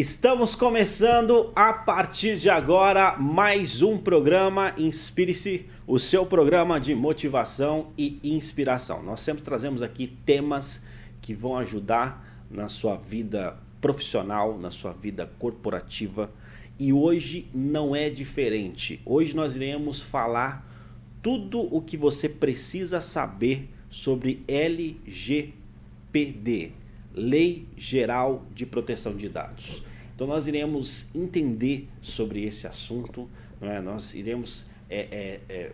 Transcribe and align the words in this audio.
Estamos 0.00 0.54
começando 0.54 1.50
a 1.56 1.72
partir 1.72 2.36
de 2.36 2.48
agora 2.48 3.16
mais 3.18 3.82
um 3.82 3.98
programa 3.98 4.72
Inspire-se, 4.78 5.66
o 5.88 5.98
seu 5.98 6.24
programa 6.24 6.78
de 6.78 6.94
motivação 6.94 7.88
e 7.98 8.20
inspiração. 8.22 9.02
Nós 9.02 9.20
sempre 9.20 9.42
trazemos 9.42 9.82
aqui 9.82 10.16
temas 10.24 10.80
que 11.20 11.34
vão 11.34 11.56
ajudar 11.56 12.46
na 12.48 12.68
sua 12.68 12.94
vida 12.94 13.56
profissional, 13.80 14.56
na 14.56 14.70
sua 14.70 14.92
vida 14.92 15.28
corporativa 15.36 16.30
e 16.78 16.92
hoje 16.92 17.48
não 17.52 17.96
é 17.96 18.08
diferente. 18.08 19.00
Hoje 19.04 19.34
nós 19.34 19.56
iremos 19.56 20.00
falar 20.00 20.64
tudo 21.20 21.58
o 21.74 21.82
que 21.82 21.96
você 21.96 22.28
precisa 22.28 23.00
saber 23.00 23.68
sobre 23.90 24.44
LGPD, 24.46 25.50
Lei 27.14 27.66
Geral 27.76 28.46
de 28.54 28.66
Proteção 28.66 29.16
de 29.16 29.28
Dados. 29.28 29.82
Então 30.14 30.26
nós 30.26 30.46
iremos 30.46 31.08
entender 31.14 31.88
sobre 32.00 32.44
esse 32.44 32.66
assunto, 32.66 33.28
é? 33.60 33.80
nós 33.80 34.14
iremos 34.14 34.66
é, 34.90 34.98
é, 34.98 35.40
é, 35.48 35.72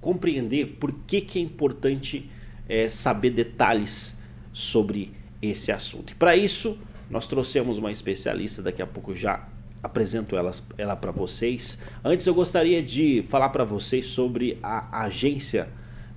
compreender 0.00 0.76
por 0.78 0.92
que, 0.92 1.20
que 1.20 1.38
é 1.38 1.42
importante 1.42 2.30
é, 2.68 2.88
saber 2.88 3.30
detalhes 3.30 4.16
sobre 4.52 5.12
esse 5.40 5.72
assunto. 5.72 6.12
E 6.12 6.14
para 6.14 6.36
isso 6.36 6.78
nós 7.10 7.26
trouxemos 7.26 7.78
uma 7.78 7.90
especialista, 7.90 8.62
daqui 8.62 8.80
a 8.80 8.86
pouco 8.86 9.14
já 9.14 9.48
apresento 9.82 10.36
elas, 10.36 10.62
ela 10.78 10.94
para 10.94 11.10
vocês. 11.10 11.78
Antes 12.04 12.26
eu 12.26 12.34
gostaria 12.34 12.82
de 12.82 13.24
falar 13.28 13.48
para 13.48 13.64
vocês 13.64 14.06
sobre 14.06 14.58
a 14.62 15.02
agência 15.04 15.68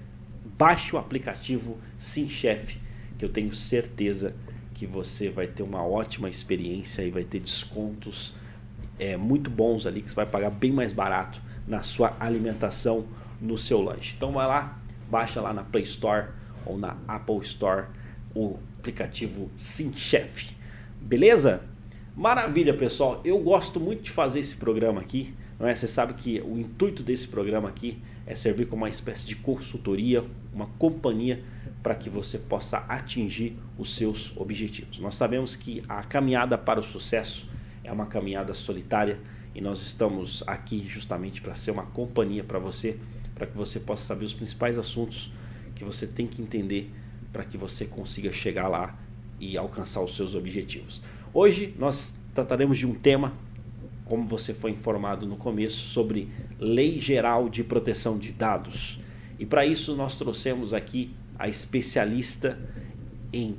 baixe 0.57 0.95
o 0.95 0.99
aplicativo 0.99 1.77
SimChef, 1.97 2.79
que 3.17 3.25
eu 3.25 3.29
tenho 3.29 3.53
certeza 3.53 4.35
que 4.73 4.87
você 4.87 5.29
vai 5.29 5.45
ter 5.47 5.61
uma 5.61 5.85
ótima 5.85 6.29
experiência 6.29 7.03
e 7.03 7.11
vai 7.11 7.23
ter 7.23 7.39
descontos 7.39 8.33
é, 8.99 9.15
muito 9.15 9.49
bons 9.49 9.85
ali, 9.85 10.01
que 10.01 10.09
você 10.09 10.15
vai 10.15 10.25
pagar 10.25 10.49
bem 10.49 10.71
mais 10.71 10.91
barato 10.91 11.39
na 11.67 11.81
sua 11.81 12.15
alimentação 12.19 13.05
no 13.39 13.57
seu 13.57 13.81
lanche. 13.81 14.15
Então 14.17 14.31
vai 14.31 14.47
lá, 14.47 14.79
baixa 15.09 15.39
lá 15.39 15.53
na 15.53 15.63
Play 15.63 15.83
Store 15.83 16.29
ou 16.65 16.77
na 16.77 16.97
Apple 17.07 17.39
Store 17.41 17.85
o 18.35 18.57
aplicativo 18.79 19.49
SimChef. 19.57 20.55
Beleza? 21.01 21.61
Maravilha, 22.15 22.73
pessoal. 22.73 23.21
Eu 23.25 23.39
gosto 23.39 23.79
muito 23.79 24.03
de 24.03 24.11
fazer 24.11 24.39
esse 24.39 24.55
programa 24.55 25.01
aqui. 25.01 25.33
Não 25.59 25.67
é? 25.67 25.75
Você 25.75 25.87
sabe 25.87 26.13
que 26.13 26.41
o 26.41 26.57
intuito 26.57 27.03
desse 27.03 27.27
programa 27.27 27.69
aqui 27.69 28.01
é 28.25 28.35
servir 28.35 28.67
como 28.67 28.83
uma 28.83 28.89
espécie 28.89 29.25
de 29.25 29.35
consultoria, 29.35 30.23
uma 30.53 30.67
companhia 30.77 31.43
para 31.81 31.95
que 31.95 32.09
você 32.09 32.37
possa 32.37 32.77
atingir 32.87 33.57
os 33.77 33.95
seus 33.95 34.35
objetivos. 34.37 34.99
Nós 34.99 35.15
sabemos 35.15 35.55
que 35.55 35.83
a 35.87 36.03
caminhada 36.03 36.57
para 36.57 36.79
o 36.79 36.83
sucesso 36.83 37.47
é 37.83 37.91
uma 37.91 38.05
caminhada 38.05 38.53
solitária 38.53 39.19
e 39.53 39.61
nós 39.61 39.81
estamos 39.81 40.43
aqui 40.47 40.85
justamente 40.87 41.41
para 41.41 41.53
ser 41.53 41.71
uma 41.71 41.85
companhia 41.85 42.43
para 42.43 42.57
você, 42.59 42.97
para 43.35 43.45
que 43.45 43.55
você 43.55 43.79
possa 43.79 44.05
saber 44.05 44.25
os 44.25 44.33
principais 44.33 44.77
assuntos 44.77 45.31
que 45.75 45.83
você 45.83 46.07
tem 46.07 46.27
que 46.27 46.41
entender 46.41 46.91
para 47.33 47.43
que 47.43 47.57
você 47.57 47.85
consiga 47.85 48.31
chegar 48.31 48.67
lá 48.67 48.95
e 49.39 49.57
alcançar 49.57 50.01
os 50.01 50.15
seus 50.15 50.35
objetivos. 50.35 51.01
Hoje 51.33 51.73
nós 51.77 52.13
trataremos 52.33 52.77
de 52.77 52.85
um 52.85 52.93
tema, 52.93 53.33
como 54.05 54.27
você 54.27 54.53
foi 54.53 54.71
informado 54.71 55.25
no 55.25 55.35
começo, 55.35 55.81
sobre 55.89 56.29
Lei 56.59 56.99
Geral 56.99 57.49
de 57.49 57.63
Proteção 57.63 58.17
de 58.19 58.31
Dados. 58.31 58.99
E 59.39 59.45
para 59.45 59.65
isso 59.65 59.95
nós 59.95 60.15
trouxemos 60.15 60.73
aqui 60.73 61.11
a 61.37 61.49
especialista 61.49 62.59
em 63.33 63.57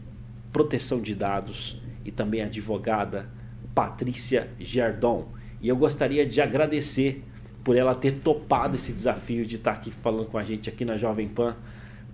proteção 0.53 1.01
de 1.01 1.15
dados 1.15 1.83
e 2.05 2.13
também 2.13 2.43
advogada 2.43 3.29
Patrícia 3.75 4.49
Gerdon. 4.61 5.29
E 5.61 5.69
eu 5.69 5.77
gostaria 5.77 6.25
de 6.25 6.41
agradecer 6.41 7.25
por 7.65 7.77
ela 7.77 7.95
ter 7.95 8.21
topado 8.21 8.77
esse 8.77 8.93
desafio 8.93 9.45
de 9.45 9.57
estar 9.57 9.73
aqui 9.73 9.91
falando 9.91 10.27
com 10.27 10.39
a 10.39 10.45
gente 10.45 10.69
aqui 10.69 10.85
na 10.85 10.97
Jovem 10.97 11.29
Pan. 11.29 11.57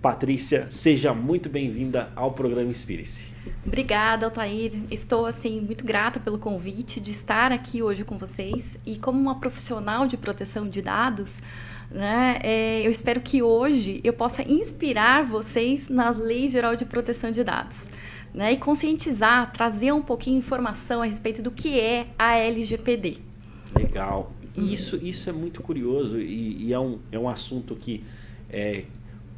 Patrícia, 0.01 0.65
seja 0.71 1.13
muito 1.13 1.47
bem-vinda 1.47 2.11
ao 2.15 2.31
programa 2.31 2.71
Inspire-se. 2.71 3.27
Obrigada, 3.63 4.25
Altair. 4.25 4.73
Estou 4.89 5.27
assim 5.27 5.61
muito 5.61 5.85
grata 5.85 6.19
pelo 6.19 6.39
convite 6.39 6.99
de 6.99 7.11
estar 7.11 7.51
aqui 7.51 7.83
hoje 7.83 8.03
com 8.03 8.17
vocês 8.17 8.79
e 8.83 8.97
como 8.97 9.19
uma 9.19 9.39
profissional 9.39 10.07
de 10.07 10.17
proteção 10.17 10.67
de 10.67 10.81
dados, 10.81 11.39
né, 11.91 12.39
é, 12.41 12.81
eu 12.81 12.89
espero 12.89 13.21
que 13.21 13.43
hoje 13.43 14.01
eu 14.03 14.11
possa 14.11 14.41
inspirar 14.41 15.23
vocês 15.23 15.87
na 15.87 16.09
Lei 16.09 16.49
Geral 16.49 16.75
de 16.75 16.83
Proteção 16.83 17.29
de 17.29 17.43
Dados. 17.43 17.87
Né, 18.33 18.53
e 18.53 18.57
conscientizar, 18.57 19.51
trazer 19.51 19.91
um 19.91 20.01
pouquinho 20.01 20.39
de 20.39 20.45
informação 20.45 21.01
a 21.01 21.05
respeito 21.05 21.43
do 21.43 21.51
que 21.51 21.79
é 21.79 22.07
a 22.17 22.37
LGPD. 22.37 23.17
Legal. 23.75 24.33
Isso, 24.57 24.97
isso 24.97 25.29
é 25.29 25.33
muito 25.33 25.61
curioso 25.61 26.19
e, 26.19 26.65
e 26.65 26.73
é, 26.73 26.79
um, 26.79 26.97
é 27.11 27.19
um 27.19 27.29
assunto 27.29 27.75
que, 27.75 28.03
é, 28.49 28.85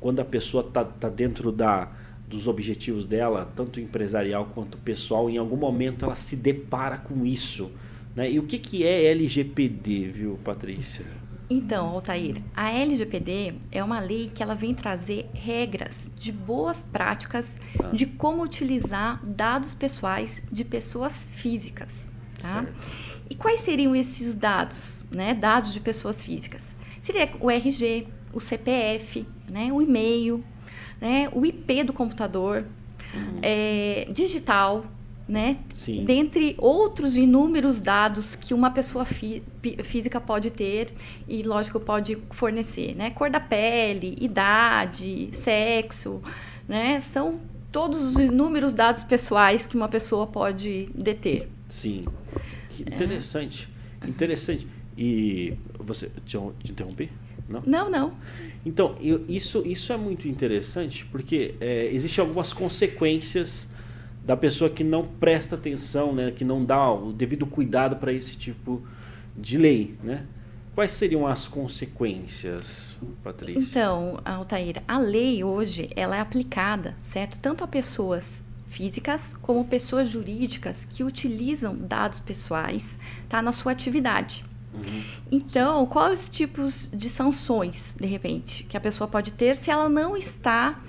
quando 0.04 0.20
a 0.20 0.26
pessoa 0.26 0.68
está 0.68 0.84
tá 0.84 1.08
dentro 1.08 1.50
da, 1.50 1.90
dos 2.28 2.46
objetivos 2.46 3.06
dela, 3.06 3.50
tanto 3.56 3.80
empresarial 3.80 4.52
quanto 4.54 4.78
pessoal, 4.78 5.30
em 5.30 5.38
algum 5.38 5.56
momento 5.56 6.04
ela 6.04 6.14
se 6.14 6.36
depara 6.36 6.98
com 6.98 7.26
isso. 7.26 7.72
Né? 8.14 8.30
E 8.30 8.38
o 8.38 8.44
que, 8.44 8.60
que 8.60 8.86
é 8.86 9.06
LGPD, 9.06 10.10
viu, 10.10 10.38
Patrícia? 10.44 11.06
Então, 11.50 11.88
Altair, 11.88 12.42
a 12.54 12.70
LGPD 12.70 13.54
é 13.72 13.82
uma 13.82 14.02
lei 14.02 14.30
que 14.36 14.44
ela 14.44 14.56
vem 14.56 14.76
trazer 14.76 15.26
regras 15.34 16.12
de 16.20 16.34
boas 16.34 16.84
práticas 16.84 17.58
ah. 17.82 17.88
de 17.94 18.06
como 18.06 18.44
utilizar 18.44 19.26
dados 19.26 19.74
pessoais 19.74 20.44
de 20.52 20.66
pessoas 20.66 21.32
físicas. 21.32 22.10
Tá? 22.42 22.66
E 23.30 23.36
quais 23.36 23.62
seriam 23.62 23.96
esses 23.96 24.36
dados, 24.36 25.02
né? 25.10 25.34
Dados 25.34 25.72
de 25.72 25.80
pessoas 25.80 26.22
físicas? 26.22 26.76
Seria 27.02 27.32
o 27.40 27.50
RG, 27.50 28.06
o 28.34 28.42
CPF, 28.42 29.26
né? 29.50 29.72
o 29.72 29.82
e-mail, 29.82 30.44
né? 31.00 31.30
o 31.32 31.46
IP 31.46 31.84
do 31.84 31.94
computador, 31.94 32.66
uhum. 33.14 33.40
é, 33.42 34.08
digital, 34.12 34.86
né? 35.28 35.58
Sim. 35.74 36.04
Dentre 36.04 36.56
outros 36.58 37.16
inúmeros 37.16 37.80
dados 37.80 38.36
que 38.36 38.54
uma 38.54 38.72
pessoa 38.72 39.06
fí 39.06 39.42
física 39.84 40.20
pode 40.20 40.52
ter 40.52 40.94
e, 41.28 41.42
lógico, 41.44 41.80
pode 41.80 42.18
fornecer, 42.32 42.94
né? 42.96 43.10
Cor 43.12 43.30
da 43.30 43.40
pele, 43.40 44.18
idade, 44.20 45.30
sexo, 45.32 46.22
né? 46.68 47.00
São 47.00 47.40
todos 47.72 48.02
os 48.02 48.16
inúmeros 48.20 48.74
dados 48.74 49.04
pessoais 49.04 49.66
que 49.66 49.76
uma 49.76 49.88
pessoa 49.88 50.28
pode 50.28 50.90
deter. 50.94 51.50
Sim. 51.70 52.06
Que 52.70 52.84
interessante. 52.84 53.70
É. 54.02 54.08
Interessante. 54.08 54.68
E 54.98 55.54
você 55.80 56.12
te, 56.26 56.38
te 56.64 56.72
interrompi? 56.72 57.10
Não? 57.48 57.62
Não, 57.66 57.90
não. 57.90 58.14
Então, 58.66 58.96
eu, 59.02 59.26
isso, 59.28 59.62
isso 59.66 59.92
é 59.92 59.98
muito 59.98 60.28
interessante 60.28 61.06
porque 61.06 61.56
é, 61.60 61.90
existem 61.92 62.22
algumas 62.22 62.54
consequências 62.54 63.68
da 64.26 64.38
pessoa 64.38 64.70
que 64.70 64.84
não 64.84 65.06
presta 65.06 65.56
atenção, 65.56 66.14
né, 66.14 66.32
que 66.32 66.46
não 66.46 66.64
dá 66.64 66.92
o 66.92 67.12
devido 67.12 67.46
cuidado 67.46 67.98
para 67.98 68.14
esse 68.14 68.38
tipo 68.38 68.82
de 69.36 69.58
lei, 69.58 69.96
né? 70.02 70.26
Quais 70.74 70.92
seriam 70.92 71.28
as 71.28 71.48
consequências, 71.48 72.98
Patrícia? 73.24 73.60
Então, 73.60 74.20
Altair, 74.26 74.82
a 74.88 74.98
lei 74.98 75.44
hoje 75.44 75.88
ela 75.96 76.16
é 76.16 76.20
aplicada, 76.20 76.96
certo? 77.04 77.38
Tanto 77.38 77.64
a 77.64 77.68
pessoas 77.68 78.44
físicas 78.68 79.36
como 79.40 79.64
pessoas 79.66 80.10
jurídicas 80.10 80.84
que 80.84 81.04
utilizam 81.04 81.78
dados 81.78 82.20
pessoais 82.20 82.98
tá, 83.30 83.40
na 83.40 83.52
sua 83.52 83.72
atividade. 83.72 84.44
Uhum. 84.74 85.04
Então, 85.32 85.86
quais 85.86 86.22
os 86.22 86.30
tipos 86.30 86.90
de 86.94 87.10
sanções, 87.10 87.96
de 88.00 88.08
repente, 88.08 88.64
que 88.64 88.76
a 88.76 88.82
pessoa 88.82 89.08
pode 89.08 89.32
ter 89.32 89.56
se 89.56 89.70
ela 89.70 89.88
não 89.88 90.18
está 90.18 90.80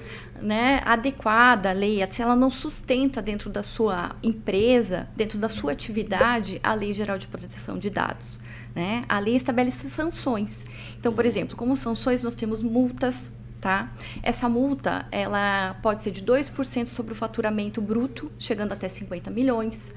né, 0.41 0.81
adequada 0.85 1.71
à 1.71 1.73
lei, 1.73 2.01
se 2.11 2.23
ela 2.23 2.35
não 2.35 2.51
sustenta 2.51 3.21
dentro 3.21 3.51
da 3.51 3.63
sua 3.63 4.17
empresa, 4.23 5.09
dentro 5.17 5.39
da 5.39 5.49
sua 5.49 5.73
atividade, 5.73 6.59
a 6.63 6.75
Lei 6.75 6.93
Geral 6.93 7.19
de 7.19 7.27
Proteção 7.27 7.79
de 7.79 7.91
Dados? 7.91 8.41
Né? 8.75 9.05
A 9.09 9.19
lei 9.19 9.37
estabelece 9.37 9.89
sanções. 9.89 10.65
Então, 10.99 11.13
por 11.13 11.25
exemplo, 11.25 11.57
como 11.57 11.77
sanções, 11.77 12.23
nós 12.23 12.35
temos 12.35 12.63
multas 12.63 13.31
Tá? 13.65 13.91
Essa 14.23 14.47
multa 14.47 15.07
ela 15.11 15.75
pode 15.81 16.03
ser 16.03 16.11
de 16.11 16.23
2% 16.23 16.87
sobre 16.87 17.15
o 17.15 17.17
faturamento 17.17 17.81
bruto, 17.81 18.31
chegando 18.39 18.73
até 18.73 18.91
50 18.91 19.31
milhões. 19.31 19.91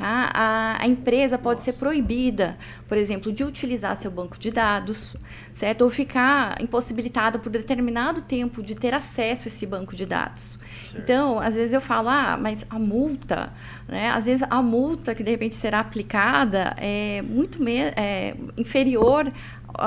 Tá? 0.00 0.30
A, 0.32 0.82
a, 0.82 0.88
empresa 0.88 1.36
pode 1.36 1.60
Nossa. 1.60 1.72
ser 1.72 1.78
proibida, 1.78 2.56
por 2.88 2.96
exemplo, 2.96 3.30
de 3.30 3.44
utilizar 3.44 3.94
seu 3.98 4.10
banco 4.10 4.38
de 4.38 4.50
dados, 4.50 5.14
certo? 5.52 5.82
Ou 5.82 5.90
ficar 5.90 6.56
impossibilitada 6.58 7.38
por 7.38 7.52
determinado 7.52 8.22
tempo 8.22 8.62
de 8.62 8.74
ter 8.74 8.94
acesso 8.94 9.42
a 9.46 9.48
esse 9.48 9.66
banco 9.66 9.94
de 9.94 10.06
dados. 10.06 10.58
Certo. 10.80 11.02
Então, 11.02 11.38
às 11.38 11.54
vezes 11.54 11.74
eu 11.74 11.82
falo, 11.82 12.08
ah, 12.08 12.38
mas 12.40 12.64
a 12.70 12.78
multa, 12.78 13.52
né? 13.86 14.08
Às 14.08 14.24
vezes 14.24 14.42
a 14.48 14.62
multa 14.62 15.14
que 15.14 15.22
de 15.22 15.32
repente 15.32 15.54
será 15.54 15.80
aplicada 15.80 16.74
é 16.78 17.20
muito 17.20 17.62
é, 17.68 18.34
inferior 18.56 19.30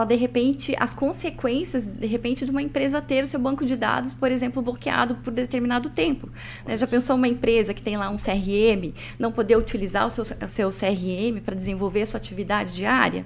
de 0.07 0.15
repente, 0.15 0.75
as 0.80 0.94
consequências, 0.94 1.85
de 1.88 2.07
repente, 2.07 2.45
de 2.45 2.51
uma 2.51 2.62
empresa 2.62 3.01
ter 3.01 3.24
o 3.24 3.27
seu 3.27 3.39
banco 3.39 3.65
de 3.65 3.75
dados, 3.75 4.13
por 4.13 4.31
exemplo, 4.31 4.62
bloqueado 4.62 5.15
por 5.15 5.31
determinado 5.31 5.89
tempo. 5.89 6.30
Né? 6.65 6.77
Já 6.77 6.88
pensou 6.88 7.15
uma 7.15 7.27
empresa 7.27 7.74
que 7.74 7.81
tem 7.81 7.97
lá 7.97 8.09
um 8.09 8.15
CRM, 8.15 8.94
não 9.19 9.31
poder 9.31 9.57
utilizar 9.57 10.06
o 10.07 10.09
seu, 10.09 10.24
o 10.24 10.47
seu 10.47 10.69
CRM 10.69 11.41
para 11.44 11.56
desenvolver 11.56 12.03
a 12.03 12.06
sua 12.06 12.18
atividade 12.18 12.74
diária? 12.74 13.25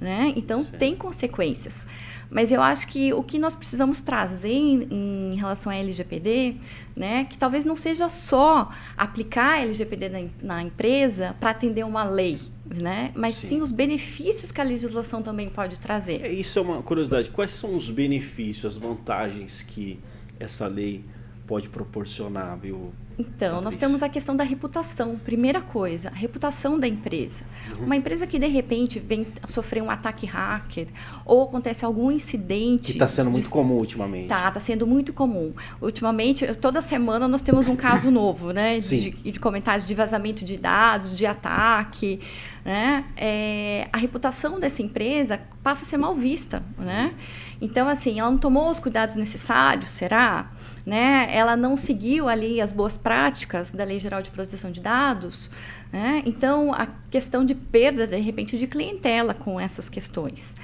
Né? 0.00 0.32
Então, 0.36 0.64
Sim. 0.64 0.72
tem 0.78 0.94
consequências. 0.94 1.84
Mas 2.30 2.52
eu 2.52 2.60
acho 2.60 2.86
que 2.86 3.12
o 3.12 3.22
que 3.22 3.38
nós 3.38 3.54
precisamos 3.54 4.00
trazer 4.00 4.52
em, 4.52 5.32
em 5.32 5.34
relação 5.34 5.72
à 5.72 5.76
LGPD, 5.76 6.56
né, 6.94 7.24
que 7.24 7.38
talvez 7.38 7.64
não 7.64 7.74
seja 7.74 8.08
só 8.08 8.70
aplicar 8.96 9.54
a 9.54 9.60
LGPD 9.62 10.08
na, 10.08 10.18
na 10.42 10.62
empresa 10.62 11.34
para 11.40 11.50
atender 11.50 11.84
uma 11.84 12.04
lei, 12.04 12.38
né, 12.70 13.12
mas 13.14 13.34
sim. 13.34 13.48
sim. 13.48 13.60
os 13.60 13.70
benefícios 13.70 14.52
que 14.52 14.60
a 14.60 14.64
legislação 14.64 15.22
também 15.22 15.48
pode 15.48 15.78
trazer. 15.78 16.24
É, 16.24 16.32
isso 16.32 16.58
é 16.58 16.62
uma 16.62 16.82
curiosidade. 16.82 17.30
Quais 17.30 17.52
são 17.52 17.76
os 17.76 17.90
benefícios, 17.90 18.76
as 18.76 18.76
vantagens 18.76 19.62
que 19.62 19.98
essa 20.38 20.66
lei 20.66 21.04
pode 21.48 21.70
proporcionar, 21.70 22.58
viu? 22.58 22.92
Então, 23.18 23.60
nós 23.60 23.74
temos 23.74 24.00
a 24.02 24.08
questão 24.08 24.36
da 24.36 24.44
reputação. 24.44 25.18
Primeira 25.18 25.60
coisa, 25.60 26.10
a 26.10 26.14
reputação 26.14 26.78
da 26.78 26.86
empresa. 26.86 27.42
Uhum. 27.70 27.86
Uma 27.86 27.96
empresa 27.96 28.26
que 28.28 28.38
de 28.38 28.46
repente 28.46 29.00
vem 29.00 29.26
sofrer 29.46 29.82
um 29.82 29.90
ataque 29.90 30.24
hacker 30.24 30.86
ou 31.24 31.42
acontece 31.42 31.84
algum 31.84 32.12
incidente. 32.12 32.84
Que 32.84 32.92
está 32.92 33.08
sendo 33.08 33.30
muito 33.30 33.46
de... 33.46 33.50
comum 33.50 33.74
ultimamente. 33.74 34.28
Tá, 34.28 34.46
está 34.46 34.60
sendo 34.60 34.86
muito 34.86 35.12
comum. 35.12 35.52
Ultimamente, 35.80 36.46
toda 36.54 36.80
semana 36.80 37.26
nós 37.26 37.42
temos 37.42 37.66
um 37.66 37.74
caso 37.74 38.10
novo, 38.10 38.52
né? 38.52 38.78
De, 38.88 39.10
de, 39.10 39.40
comentários 39.40 39.86
de 39.86 39.94
vazamento 39.94 40.44
de 40.44 40.56
dados, 40.56 41.16
de 41.16 41.26
ataque. 41.26 42.20
Né? 42.64 43.04
É, 43.16 43.88
a 43.92 43.96
reputação 43.96 44.60
dessa 44.60 44.82
empresa 44.82 45.40
passa 45.62 45.82
a 45.82 45.86
ser 45.86 45.96
mal 45.96 46.14
vista, 46.14 46.62
né? 46.78 47.14
Então, 47.60 47.88
assim, 47.88 48.20
ela 48.20 48.30
não 48.30 48.38
tomou 48.38 48.70
os 48.70 48.78
cuidados 48.78 49.16
necessários, 49.16 49.90
será? 49.90 50.50
Né? 50.88 51.28
Ela 51.30 51.54
não 51.54 51.76
seguiu 51.76 52.30
ali 52.30 52.62
as 52.62 52.72
boas 52.72 52.96
práticas 52.96 53.70
da 53.70 53.84
Lei 53.84 53.98
Geral 53.98 54.22
de 54.22 54.30
Proteção 54.30 54.70
de 54.70 54.80
Dados. 54.80 55.50
Né? 55.92 56.22
Então, 56.24 56.72
a 56.72 56.86
questão 57.10 57.44
de 57.44 57.54
perda, 57.54 58.06
de 58.06 58.16
repente, 58.16 58.56
de 58.56 58.66
clientela 58.66 59.34
com 59.34 59.60
essas 59.60 59.90
questões. 59.90 60.54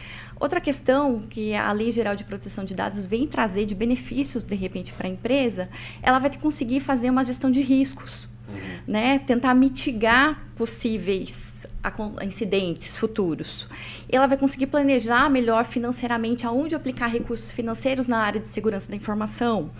Outra 0.40 0.62
questão 0.62 1.26
que 1.28 1.54
a 1.54 1.70
Lei 1.72 1.92
Geral 1.92 2.16
de 2.16 2.24
Proteção 2.24 2.64
de 2.64 2.74
Dados 2.74 3.04
vem 3.04 3.26
trazer 3.26 3.66
de 3.66 3.74
benefícios, 3.74 4.44
de 4.44 4.54
repente, 4.54 4.94
para 4.94 5.06
a 5.06 5.10
empresa, 5.10 5.68
ela 6.02 6.18
vai 6.18 6.34
conseguir 6.38 6.80
fazer 6.80 7.10
uma 7.10 7.22
gestão 7.22 7.50
de 7.50 7.60
riscos, 7.60 8.26
uhum. 8.48 8.78
né? 8.86 9.18
tentar 9.18 9.52
mitigar 9.52 10.42
possíveis 10.56 11.53
incidentes 12.22 12.96
futuros. 12.96 13.68
Ela 14.08 14.26
vai 14.26 14.36
conseguir 14.36 14.66
planejar 14.66 15.28
melhor 15.28 15.64
financeiramente 15.64 16.46
aonde 16.46 16.74
aplicar 16.74 17.08
recursos 17.08 17.52
financeiros 17.52 18.06
na 18.06 18.18
área 18.18 18.40
de 18.40 18.48
segurança 18.48 18.88
da 18.88 18.96
informação. 18.96 19.70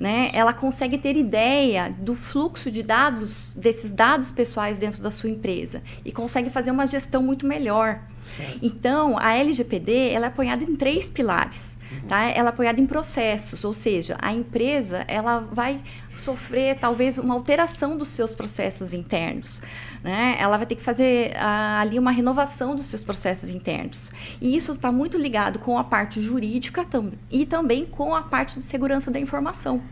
Né? 0.00 0.30
Ela 0.32 0.52
consegue 0.52 0.98
ter 0.98 1.16
ideia 1.16 1.94
do 1.98 2.14
fluxo 2.14 2.70
de 2.70 2.82
dados, 2.82 3.54
desses 3.54 3.92
dados 3.92 4.30
pessoais 4.30 4.78
dentro 4.78 5.02
da 5.02 5.10
sua 5.10 5.30
empresa 5.30 5.82
e 6.04 6.10
consegue 6.10 6.50
fazer 6.50 6.70
uma 6.70 6.86
gestão 6.86 7.22
muito 7.22 7.46
melhor. 7.46 8.00
Certo. 8.22 8.58
Então, 8.62 9.16
a 9.18 9.34
LGPD 9.34 10.10
ela 10.10 10.26
é 10.26 10.28
apoiada 10.28 10.64
em 10.64 10.74
três 10.76 11.08
pilares. 11.08 11.74
Uhum. 11.90 12.08
Tá? 12.08 12.22
Ela 12.22 12.48
é 12.48 12.52
apoiada 12.52 12.80
em 12.80 12.86
processos, 12.86 13.64
ou 13.64 13.72
seja, 13.72 14.16
a 14.20 14.32
empresa 14.32 15.04
ela 15.06 15.40
vai 15.40 15.80
sofrer 16.16 16.78
talvez 16.78 17.18
uma 17.18 17.34
alteração 17.34 17.96
dos 17.96 18.08
seus 18.08 18.34
processos 18.34 18.92
internos 18.92 19.60
né? 20.02 20.36
Ela 20.38 20.56
vai 20.56 20.66
ter 20.66 20.74
que 20.74 20.82
fazer 20.82 21.32
ah, 21.36 21.80
ali 21.80 21.98
uma 21.98 22.10
renovação 22.10 22.74
dos 22.74 22.86
seus 22.86 23.02
processos 23.02 23.48
internos. 23.48 24.12
E 24.40 24.56
isso 24.56 24.72
está 24.72 24.90
muito 24.90 25.16
ligado 25.16 25.58
com 25.58 25.78
a 25.78 25.84
parte 25.84 26.20
jurídica 26.20 26.84
tam 26.84 27.12
e 27.30 27.46
também 27.46 27.84
com 27.84 28.14
a 28.14 28.22
parte 28.22 28.58
de 28.58 28.64
segurança 28.64 29.10
da 29.10 29.20
informação, 29.20 29.82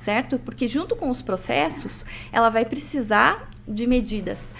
certo? 0.00 0.38
Porque 0.38 0.66
junto 0.66 0.96
com 0.96 1.10
os 1.10 1.20
processos, 1.20 2.04
ela 2.32 2.48
vai 2.48 2.64
precisar 2.64 3.50
de 3.66 3.86
medidas 3.86 4.52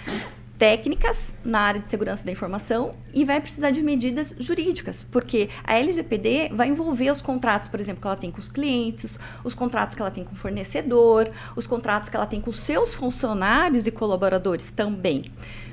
técnicas 0.58 1.36
na 1.44 1.60
área 1.60 1.80
de 1.80 1.88
segurança 1.88 2.24
da 2.24 2.32
informação 2.32 2.96
e 3.14 3.24
vai 3.24 3.40
precisar 3.40 3.70
de 3.70 3.80
medidas 3.80 4.34
jurídicas, 4.38 5.04
porque 5.04 5.48
a 5.62 5.78
LGPD 5.78 6.50
vai 6.52 6.68
envolver 6.68 7.10
os 7.10 7.22
contratos, 7.22 7.68
por 7.68 7.78
exemplo, 7.78 8.02
que 8.02 8.06
ela 8.06 8.16
tem 8.16 8.30
com 8.30 8.40
os 8.40 8.48
clientes, 8.48 9.18
os 9.44 9.54
contratos 9.54 9.94
que 9.94 10.02
ela 10.02 10.10
tem 10.10 10.24
com 10.24 10.32
o 10.32 10.36
fornecedor, 10.36 11.30
os 11.54 11.66
contratos 11.66 12.08
que 12.08 12.16
ela 12.16 12.26
tem 12.26 12.40
com 12.40 12.50
os 12.50 12.60
seus 12.60 12.92
funcionários 12.92 13.86
e 13.86 13.90
colaboradores 13.90 14.70
também, 14.72 15.32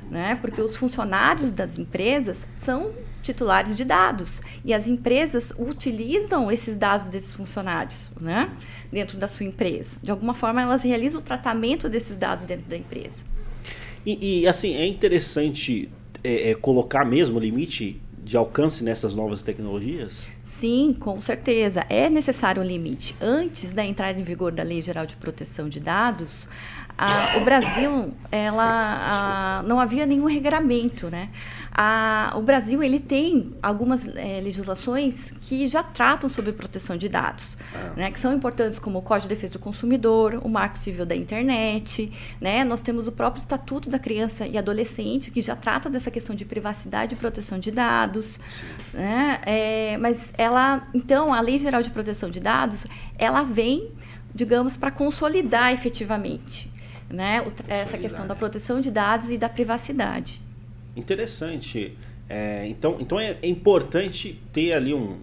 né? 0.10 0.36
Porque 0.36 0.62
os 0.62 0.76
funcionários 0.76 1.52
das 1.52 1.78
empresas 1.78 2.46
são 2.56 2.92
titulares 3.24 3.76
de 3.76 3.84
dados 3.84 4.40
e 4.64 4.72
as 4.72 4.88
empresas 4.88 5.52
utilizam 5.58 6.52
esses 6.52 6.78
dados 6.78 7.10
desses 7.10 7.34
funcionários, 7.34 8.12
né? 8.22 8.52
Dentro 8.92 9.18
da 9.18 9.28
sua 9.28 9.48
empresa. 9.48 9.98
De 10.04 10.12
alguma 10.12 10.36
forma, 10.36 10.62
elas 10.62 10.84
realizam 10.84 11.22
o 11.22 11.24
tratamento 11.24 11.90
desses 11.90 12.18
dados 12.18 12.46
dentro 12.46 12.70
da 12.70 12.78
empresa. 12.78 13.26
E, 14.06 14.42
e 14.42 14.48
assim, 14.48 14.76
é 14.76 14.86
interessante 14.86 15.90
é, 16.24 16.52
é, 16.52 16.56
colocar 16.56 17.04
mesmo 17.06 17.40
limite 17.40 18.02
de 18.24 18.36
alcance 18.36 18.84
nessas 18.84 19.14
novas 19.14 19.44
tecnologias? 19.44 20.26
Sim, 20.44 20.96
com 21.00 21.22
certeza. 21.22 21.86
É 21.90 22.10
necessário 22.10 22.62
um 22.62 22.66
limite. 22.66 23.16
Antes 23.22 23.72
da 23.72 23.86
entrada 23.86 24.20
em 24.20 24.24
vigor 24.24 24.52
da 24.52 24.64
Lei 24.64 24.82
Geral 24.82 25.06
de 25.06 25.16
Proteção 25.16 25.70
de 25.70 25.80
Dados, 25.80 26.50
a, 26.98 27.38
o 27.38 27.44
Brasil, 27.44 28.14
ela, 28.32 29.60
a, 29.60 29.64
não 29.64 29.80
havia 29.80 30.06
nenhum 30.06 30.28
regramento, 30.28 31.10
né? 31.10 31.30
A, 31.78 32.32
o 32.38 32.42
Brasil 32.42 32.82
ele 32.82 33.02
tem 33.02 33.54
algumas 33.62 34.08
é, 34.08 34.40
legislações 34.40 35.34
que 35.42 35.68
já 35.68 35.84
tratam 35.84 36.30
sobre 36.30 36.54
proteção 36.54 36.96
de 36.96 37.10
dados, 37.10 37.58
ah. 37.76 37.94
né, 37.98 38.12
que 38.12 38.18
são 38.18 38.34
importantes 38.34 38.80
como 38.80 39.00
o 39.00 39.02
Código 39.02 39.28
de 39.28 39.36
Defesa 39.36 39.54
do 39.54 39.60
Consumidor, 39.60 40.40
o 40.42 40.48
Marco 40.48 40.80
Civil 40.80 41.06
da 41.06 41.14
Internet, 41.14 42.10
né, 42.40 42.64
nós 42.64 42.80
temos 42.80 43.10
o 43.10 43.12
próprio 43.12 43.40
Estatuto 43.40 43.90
da 43.90 44.00
Criança 44.00 44.48
e 44.48 44.58
Adolescente 44.58 45.32
que 45.32 45.42
já 45.42 45.54
trata 45.54 45.90
dessa 45.90 46.10
questão 46.10 46.34
de 46.34 46.46
privacidade 46.46 47.14
e 47.14 47.18
proteção 47.18 47.60
de 47.60 47.72
dados, 47.72 48.40
né, 48.94 49.42
é, 49.46 49.98
mas 49.98 50.34
ela, 50.38 50.88
então, 50.94 51.34
a 51.34 51.42
Lei 51.42 51.60
Geral 51.60 51.84
de 51.84 51.90
Proteção 51.90 52.30
de 52.30 52.40
Dados, 52.40 52.88
ela 53.18 53.44
vem, 53.44 53.92
digamos, 54.34 54.78
para 54.78 54.92
consolidar 54.92 55.74
efetivamente, 55.74 56.72
né, 57.10 57.42
o, 57.42 57.52
essa 57.72 57.98
questão 57.98 58.28
da 58.28 58.36
proteção 58.36 58.82
de 58.82 58.92
dados 58.92 59.30
e 59.30 59.38
da 59.38 59.50
privacidade. 59.50 60.42
Interessante. 60.96 61.98
É, 62.28 62.68
então, 62.68 62.98
então 63.00 63.20
é, 63.20 63.38
é, 63.42 63.48
importante 63.48 64.42
ter 64.52 64.74
ali 64.74 64.94
um, 64.94 65.18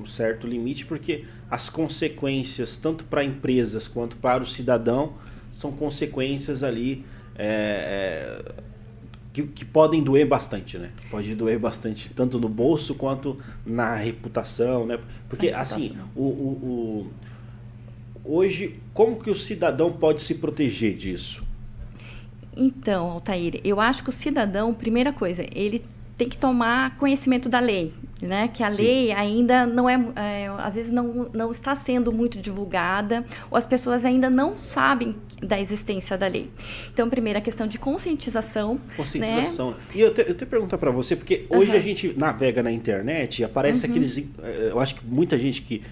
um, 0.00 0.06
certo 0.06 0.46
limite, 0.46 0.84
porque 0.84 1.24
as 1.50 1.70
consequências, 1.70 2.76
tanto 2.76 3.04
para 3.04 3.24
empresas 3.24 3.88
quanto 3.88 4.16
para 4.16 4.42
o 4.42 4.46
cidadão, 4.46 5.14
são 5.50 5.72
consequências 5.72 6.62
ali 6.62 7.04
é, 7.36 8.42
é 8.58 8.62
que, 9.32 9.44
que, 9.44 9.64
podem 9.64 10.02
doer 10.02 10.26
bastante, 10.26 10.76
né? 10.76 10.90
Pode 11.10 11.30
Sim. 11.30 11.36
doer 11.36 11.58
bastante, 11.58 12.10
tanto 12.10 12.38
no 12.38 12.48
bolso 12.48 12.94
quanto 12.94 13.38
na 13.64 13.96
reputação, 13.96 14.84
né? 14.84 14.98
Porque, 15.28 15.48
assim, 15.48 15.96
o, 16.14 16.22
o, 16.22 16.26
o, 16.26 17.12
hoje, 18.24 18.80
como 18.94 19.20
que 19.20 19.30
o 19.30 19.36
cidadão 19.36 19.92
pode 19.92 20.22
se 20.22 20.34
proteger 20.36 20.96
disso? 20.96 21.42
Então, 22.56 23.10
Altair, 23.10 23.60
eu 23.64 23.80
acho 23.80 24.02
que 24.04 24.10
o 24.10 24.12
cidadão, 24.12 24.74
primeira 24.74 25.12
coisa, 25.12 25.44
ele 25.54 25.84
tem 26.16 26.28
que 26.28 26.36
tomar 26.36 26.96
conhecimento 26.98 27.48
da 27.48 27.58
lei, 27.58 27.92
né? 28.20 28.46
Que 28.46 28.62
a 28.62 28.70
Sim. 28.70 28.82
lei 28.82 29.12
ainda 29.12 29.66
não 29.66 29.88
é, 29.88 29.98
é, 30.14 30.46
às 30.58 30.76
vezes 30.76 30.92
não, 30.92 31.30
não 31.32 31.50
está 31.50 31.74
sendo 31.74 32.12
muito 32.12 32.38
divulgada, 32.38 33.24
ou 33.50 33.56
as 33.56 33.64
pessoas 33.66 34.04
ainda 34.04 34.28
não 34.28 34.56
sabem 34.56 35.16
da 35.42 35.58
existência 35.58 36.16
da 36.16 36.26
lei. 36.26 36.50
Então, 36.92 37.08
primeiro, 37.08 37.38
a 37.38 37.42
questão 37.42 37.66
de 37.66 37.78
conscientização. 37.78 38.78
Conscientização. 38.96 39.70
Né? 39.70 39.76
E 39.94 40.00
eu, 40.00 40.12
te, 40.12 40.20
eu 40.20 40.34
te 40.34 40.44
perguntar 40.44 40.78
para 40.78 40.90
você, 40.90 41.16
porque 41.16 41.46
hoje 41.48 41.72
uhum. 41.72 41.76
a 41.78 41.80
gente 41.80 42.14
navega 42.16 42.62
na 42.62 42.70
internet 42.70 43.40
e 43.40 43.44
aparece 43.44 43.86
uhum. 43.86 43.90
aqueles. 43.90 44.18
Eh, 44.18 44.68
eu 44.70 44.78
acho 44.78 44.94
que 44.94 45.06
muita 45.06 45.38
gente 45.38 45.62
que 45.62 45.82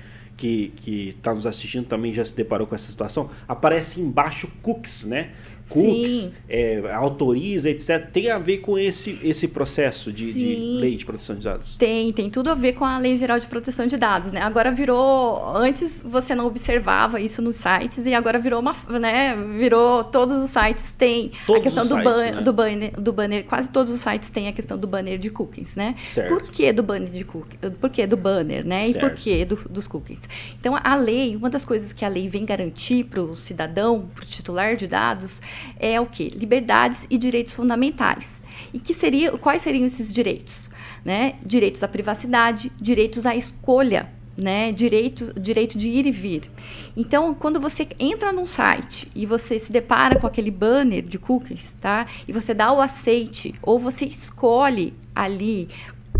que 0.47 1.14
está 1.18 1.35
nos 1.35 1.47
assistindo 1.47 1.87
também 1.87 2.12
já 2.12 2.25
se 2.25 2.35
deparou 2.35 2.66
com 2.66 2.75
essa 2.75 2.90
situação, 2.90 3.30
aparece 3.47 4.00
embaixo 4.00 4.49
cookies, 4.62 5.04
né? 5.04 5.32
Cookies, 5.70 6.32
é, 6.48 6.82
autoriza, 6.92 7.70
etc. 7.70 8.10
Tem 8.12 8.30
a 8.30 8.38
ver 8.38 8.58
com 8.58 8.78
esse, 8.78 9.18
esse 9.22 9.48
processo 9.48 10.12
de, 10.12 10.32
de, 10.32 10.56
lei 10.80 10.96
de 10.96 11.04
proteção 11.04 11.36
de 11.36 11.44
dados? 11.44 11.76
Tem, 11.76 12.12
tem 12.12 12.28
tudo 12.28 12.50
a 12.50 12.54
ver 12.54 12.74
com 12.74 12.84
a 12.84 12.98
Lei 12.98 13.16
Geral 13.16 13.38
de 13.38 13.46
Proteção 13.46 13.86
de 13.86 13.96
Dados, 13.96 14.32
né? 14.32 14.40
Agora 14.42 14.72
virou, 14.72 15.56
antes 15.56 16.02
você 16.04 16.34
não 16.34 16.46
observava 16.46 17.20
isso 17.20 17.40
nos 17.40 17.56
sites 17.56 18.04
e 18.04 18.14
agora 18.14 18.38
virou 18.38 18.60
uma, 18.60 18.74
né? 19.00 19.36
Virou, 19.56 20.04
todos 20.04 20.42
os 20.42 20.50
sites 20.50 20.92
têm 20.92 21.30
todos 21.46 21.60
a 21.60 21.62
questão 21.62 21.86
do, 21.86 21.94
sites, 21.94 22.04
ban 22.04 22.16
né? 22.16 22.40
do, 22.40 22.52
banner, 22.52 23.00
do 23.00 23.12
banner, 23.12 23.44
quase 23.44 23.70
todos 23.70 23.90
os 23.90 24.00
sites 24.00 24.28
têm 24.30 24.48
a 24.48 24.52
questão 24.52 24.76
do 24.76 24.86
banner 24.86 25.18
de 25.18 25.30
cookies, 25.30 25.76
né? 25.76 25.94
Certo. 26.02 26.28
Por 26.28 26.42
que 26.50 26.72
do 26.72 26.82
banner 26.82 27.10
de 27.10 27.24
cookies? 27.24 27.58
Por 27.80 27.90
que 27.90 28.06
do 28.06 28.16
banner, 28.16 28.66
né? 28.66 28.88
Certo. 28.88 28.96
E 28.96 29.00
por 29.00 29.10
que 29.12 29.44
do, 29.44 29.56
dos 29.68 29.86
cookies? 29.86 30.28
Então, 30.58 30.76
a 30.82 30.94
lei, 30.96 31.36
uma 31.36 31.48
das 31.48 31.64
coisas 31.64 31.92
que 31.92 32.04
a 32.04 32.08
lei 32.08 32.28
vem 32.28 32.42
garantir 32.42 33.04
para 33.04 33.22
o 33.22 33.36
cidadão, 33.36 34.08
para 34.14 34.24
o 34.24 34.26
titular 34.26 34.76
de 34.76 34.86
dados, 34.86 35.40
é 35.79 36.00
o 36.00 36.07
que? 36.07 36.29
Liberdades 36.29 37.07
e 37.11 37.19
direitos 37.19 37.55
fundamentais. 37.55 38.43
E 38.73 38.79
que 38.79 38.95
seria, 38.95 39.33
quais 39.33 39.62
seriam 39.62 39.87
esses 39.87 40.12
direitos? 40.12 40.71
Né? 41.05 41.35
Direitos 41.45 41.83
à 41.83 41.88
privacidade, 41.88 42.71
direitos 42.81 43.26
à 43.26 43.35
escolha 43.35 44.09
né, 44.40 44.73
direito, 44.73 45.38
direito 45.38 45.76
de 45.76 45.88
ir 45.88 46.07
e 46.07 46.11
vir. 46.11 46.50
Então, 46.97 47.35
quando 47.35 47.61
você 47.61 47.87
entra 47.99 48.33
num 48.33 48.47
site 48.47 49.11
e 49.14 49.26
você 49.26 49.59
se 49.59 49.71
depara 49.71 50.19
com 50.19 50.26
aquele 50.26 50.50
banner 50.50 51.02
de 51.02 51.19
cookies, 51.19 51.76
tá? 51.81 52.07
E 52.26 52.33
você 52.33 52.55
dá 52.55 52.73
o 52.73 52.81
aceite 52.81 53.55
ou 53.62 53.79
você 53.79 54.07
escolhe 54.07 54.95
ali 55.14 55.69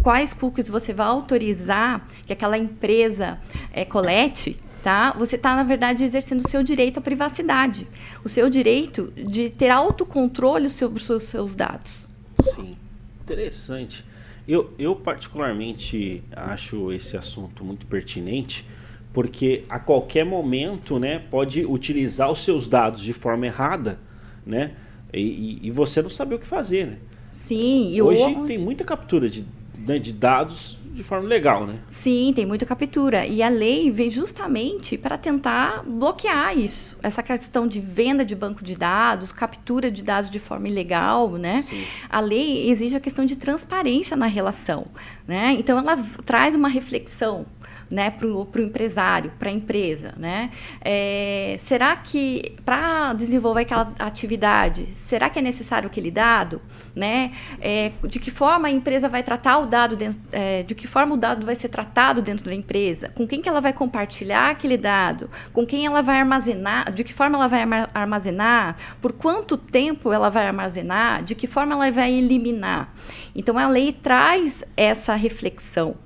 quais 0.03 0.33
cookies 0.33 0.69
você 0.69 0.93
vai 0.93 1.07
autorizar 1.07 2.07
que 2.27 2.33
aquela 2.33 2.57
empresa 2.57 3.39
é, 3.73 3.85
colete, 3.85 4.57
tá? 4.83 5.13
Você 5.13 5.37
está, 5.37 5.55
na 5.55 5.63
verdade, 5.63 6.05
exercendo 6.05 6.41
o 6.41 6.49
seu 6.49 6.63
direito 6.63 6.99
à 6.99 7.03
privacidade, 7.03 7.87
o 8.25 8.29
seu 8.29 8.49
direito 8.49 9.13
de 9.17 9.51
ter 9.51 9.71
autocontrole 9.71 10.71
sobre 10.71 10.99
os 10.99 11.05
seus, 11.05 11.25
seus 11.25 11.55
dados. 11.55 12.07
Sim, 12.43 12.77
interessante. 13.23 14.05
Eu, 14.49 14.73
eu, 14.79 14.97
particularmente, 14.97 16.23
acho 16.35 16.93
esse 16.93 17.17
assunto 17.17 17.65
muito 17.65 17.87
pertinente, 17.87 18.67
porque 19.13 19.65
a 19.69 19.79
qualquer 19.79 20.25
momento, 20.25 20.99
né, 20.99 21.19
pode 21.31 21.65
utilizar 21.65 22.31
os 22.31 22.43
seus 22.43 22.67
dados 22.69 23.03
de 23.03 23.13
forma 23.13 23.47
errada, 23.47 23.99
né, 24.45 24.73
e, 25.13 25.59
e 25.63 25.71
você 25.71 26.01
não 26.01 26.11
saber 26.11 26.37
o 26.37 26.39
que 26.39 26.47
fazer, 26.47 26.87
né? 26.87 26.97
Sim. 27.33 27.93
E 27.93 28.03
Hoje 28.03 28.35
tem 28.47 28.59
muita 28.59 28.85
captura 28.85 29.29
de, 29.29 29.45
né, 29.79 29.99
de 29.99 30.13
dados 30.13 30.77
de 31.01 31.09
forma 31.09 31.27
legal, 31.27 31.67
né? 31.67 31.79
Sim, 31.89 32.33
tem 32.35 32.45
muita 32.45 32.67
captura. 32.67 33.27
E 33.27 33.43
a 33.43 33.49
lei 33.49 33.91
vem 33.91 34.11
justamente 34.11 34.99
para 34.99 35.17
tentar 35.17 35.83
bloquear 35.83 36.57
isso. 36.57 36.97
Essa 37.03 37.23
questão 37.23 37.67
de 37.67 37.81
venda 37.81 38.25
de 38.25 38.35
banco 38.35 38.63
de 38.63 38.77
dados, 38.77 39.33
captura 39.33 39.91
de 39.91 40.03
dados 40.03 40.31
de 40.31 40.39
forma 40.39 40.69
ilegal, 40.69 41.31
né? 41.33 41.63
Sim. 41.63 41.85
A 42.09 42.21
lei 42.21 42.71
exige 42.71 42.97
a 42.97 43.01
questão 43.01 43.25
de 43.25 43.37
transparência 43.37 44.17
na 44.17 44.27
relação, 44.27 44.87
né? 45.27 45.57
Então 45.59 45.79
ela 45.79 45.97
traz 46.25 46.55
uma 46.55 46.69
reflexão 46.69 47.47
né, 47.91 48.11
para 48.11 48.27
o 48.27 48.49
empresário, 48.59 49.33
para 49.39 49.49
a 49.49 49.53
empresa. 49.53 50.15
Né? 50.17 50.51
É, 50.81 51.57
será 51.61 51.97
que, 51.97 52.57
para 52.65 53.13
desenvolver 53.15 53.63
aquela 53.63 53.93
atividade, 53.99 54.87
será 54.87 55.29
que 55.29 55.39
é 55.39 55.43
necessário 55.43 55.89
aquele 55.89 56.11
dado? 56.11 56.61
Né? 56.95 57.33
É, 57.61 57.93
de 58.07 58.19
que 58.19 58.31
forma 58.31 58.69
a 58.69 58.71
empresa 58.71 59.09
vai 59.09 59.23
tratar 59.23 59.59
o 59.59 59.67
dado, 59.67 59.97
dentro, 59.97 60.21
é, 60.33 60.63
de 60.63 60.75
que 60.75 60.87
forma 60.87 61.15
o 61.15 61.17
dado 61.17 61.45
vai 61.45 61.55
ser 61.55 61.69
tratado 61.69 62.23
dentro 62.23 62.45
da 62.45 62.55
empresa? 62.55 63.11
Com 63.15 63.27
quem 63.27 63.43
que 63.43 63.49
ela 63.49 63.61
vai 63.61 63.73
compartilhar 63.73 64.51
aquele 64.51 64.77
dado? 64.77 65.31
Com 65.53 65.67
quem 65.67 65.87
ela 65.87 66.03
vai 66.03 66.19
armazenar? 66.19 66.93
De 66.93 67.05
que 67.05 67.13
forma 67.13 67.37
ela 67.37 67.49
vai 67.49 67.63
armazenar? 67.95 68.77
Por 69.01 69.13
quanto 69.13 69.57
tempo 69.57 70.13
ela 70.13 70.31
vai 70.31 70.47
armazenar? 70.47 71.23
De 71.23 71.35
que 71.35 71.47
forma 71.47 71.75
ela 71.75 71.91
vai 71.91 72.13
eliminar? 72.13 72.95
Então, 73.35 73.57
a 73.57 73.69
lei 73.69 73.93
traz 73.93 74.65
essa 74.77 75.15
reflexão. 75.15 75.97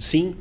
Sim. 0.00 0.36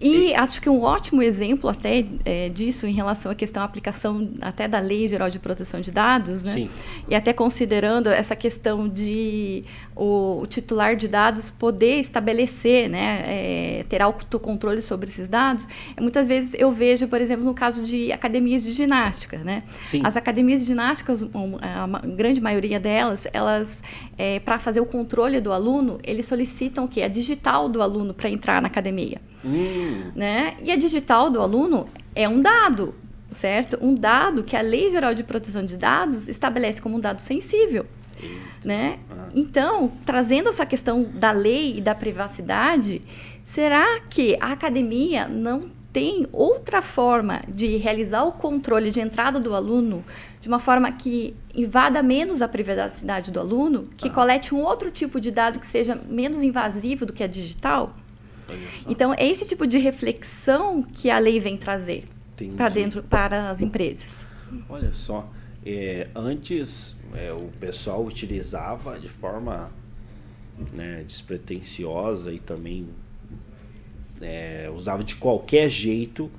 E 0.00 0.34
acho 0.34 0.60
que 0.60 0.68
um 0.68 0.82
ótimo 0.82 1.22
exemplo 1.22 1.68
até 1.68 2.04
é, 2.24 2.48
disso 2.48 2.86
em 2.86 2.92
relação 2.92 3.32
à 3.32 3.34
questão 3.34 3.60
da 3.62 3.64
aplicação 3.64 4.30
até 4.40 4.68
da 4.68 4.78
Lei 4.78 5.08
Geral 5.08 5.28
de 5.28 5.38
Proteção 5.38 5.80
de 5.80 5.90
Dados, 5.90 6.42
né? 6.42 6.52
Sim. 6.52 6.70
E 7.08 7.14
até 7.14 7.32
considerando 7.32 8.08
essa 8.08 8.36
questão 8.36 8.88
de 8.88 9.64
o, 9.96 10.40
o 10.42 10.46
titular 10.46 10.94
de 10.94 11.08
dados 11.08 11.50
poder 11.50 11.98
estabelecer, 11.98 12.88
né, 12.88 13.22
é, 13.26 13.84
ter 13.88 14.00
autocontrole 14.00 14.80
sobre 14.80 15.08
esses 15.08 15.26
dados, 15.26 15.66
muitas 16.00 16.28
vezes 16.28 16.54
eu 16.54 16.70
vejo, 16.70 17.08
por 17.08 17.20
exemplo, 17.20 17.44
no 17.44 17.54
caso 17.54 17.82
de 17.82 18.12
academias 18.12 18.62
de 18.62 18.72
ginástica, 18.72 19.38
né? 19.38 19.64
Sim. 19.82 20.02
As 20.04 20.16
academias 20.16 20.60
de 20.60 20.66
ginástica, 20.66 21.12
a 21.60 22.06
grande 22.06 22.40
maioria 22.40 22.78
delas, 22.78 23.26
elas, 23.32 23.82
é, 24.16 24.38
para 24.40 24.58
fazer 24.58 24.80
o 24.80 24.86
controle 24.86 25.40
do 25.40 25.52
aluno, 25.52 25.98
eles 26.04 26.26
solicitam 26.26 26.84
o 26.84 26.88
quê? 26.88 27.02
A 27.02 27.08
digital 27.08 27.68
do 27.68 27.82
aluno 27.82 28.14
para 28.14 28.30
entrar 28.30 28.62
na 28.62 28.68
academia. 28.68 29.20
Hum. 29.44 30.10
Né? 30.14 30.56
E 30.62 30.70
a 30.70 30.76
digital 30.76 31.30
do 31.30 31.40
aluno 31.40 31.88
é 32.14 32.28
um 32.28 32.40
dado, 32.40 32.94
certo? 33.30 33.78
Um 33.80 33.94
dado 33.94 34.42
que 34.42 34.56
a 34.56 34.60
Lei 34.60 34.90
Geral 34.90 35.14
de 35.14 35.22
Proteção 35.22 35.64
de 35.64 35.76
Dados 35.76 36.28
estabelece 36.28 36.80
como 36.80 36.96
um 36.96 37.00
dado 37.00 37.20
sensível. 37.20 37.86
Né? 38.64 38.98
Ah. 39.10 39.28
Então, 39.34 39.92
trazendo 40.04 40.48
essa 40.48 40.66
questão 40.66 41.04
da 41.04 41.30
lei 41.30 41.78
e 41.78 41.80
da 41.80 41.94
privacidade, 41.94 43.00
será 43.44 44.00
que 44.10 44.36
a 44.40 44.52
academia 44.52 45.28
não 45.28 45.70
tem 45.92 46.26
outra 46.32 46.82
forma 46.82 47.42
de 47.48 47.76
realizar 47.76 48.24
o 48.24 48.32
controle 48.32 48.90
de 48.90 49.00
entrada 49.00 49.40
do 49.40 49.54
aluno 49.54 50.04
de 50.40 50.48
uma 50.48 50.58
forma 50.58 50.90
que 50.92 51.34
invada 51.54 52.02
menos 52.02 52.42
a 52.42 52.48
privacidade 52.48 53.30
do 53.30 53.40
aluno, 53.40 53.88
que 53.96 54.08
ah. 54.08 54.12
colete 54.12 54.54
um 54.54 54.62
outro 54.62 54.90
tipo 54.90 55.20
de 55.20 55.30
dado 55.30 55.58
que 55.58 55.66
seja 55.66 55.98
menos 56.08 56.42
invasivo 56.42 57.06
do 57.06 57.12
que 57.12 57.24
a 57.24 57.26
digital? 57.26 57.94
Então, 58.88 59.14
é 59.14 59.26
esse 59.26 59.46
tipo 59.46 59.66
de 59.66 59.78
reflexão 59.78 60.82
que 60.82 61.10
a 61.10 61.18
lei 61.18 61.40
vem 61.40 61.56
trazer 61.56 62.04
para 62.56 62.68
dentro 62.68 63.02
para 63.02 63.50
as 63.50 63.60
empresas. 63.60 64.26
Olha 64.68 64.92
só, 64.92 65.30
é, 65.64 66.08
antes 66.14 66.96
é, 67.14 67.32
o 67.32 67.50
pessoal 67.60 68.04
utilizava 68.04 68.98
de 68.98 69.08
forma 69.08 69.70
né, 70.72 71.02
despretensiosa 71.06 72.32
e 72.32 72.38
também 72.38 72.88
é, 74.20 74.70
usava 74.74 75.04
de 75.04 75.16
qualquer 75.16 75.68
jeito 75.68 76.30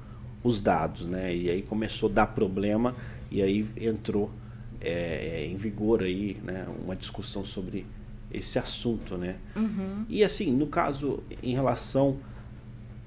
os 0.43 0.61
dados, 0.61 1.05
né? 1.05 1.35
E 1.35 1.49
aí 1.49 1.61
começou 1.61 2.09
a 2.09 2.13
dar 2.13 2.27
problema 2.27 2.95
e 3.29 3.41
aí 3.41 3.67
entrou 3.77 4.31
é, 4.79 5.45
em 5.45 5.55
vigor 5.55 6.01
aí, 6.01 6.37
né, 6.43 6.65
uma 6.83 6.95
discussão 6.95 7.45
sobre 7.45 7.85
esse 8.31 8.59
assunto, 8.59 9.17
né? 9.17 9.37
Uhum. 9.55 10.05
E 10.07 10.23
assim, 10.23 10.51
no 10.51 10.67
caso, 10.67 11.23
em 11.41 11.53
relação 11.53 12.17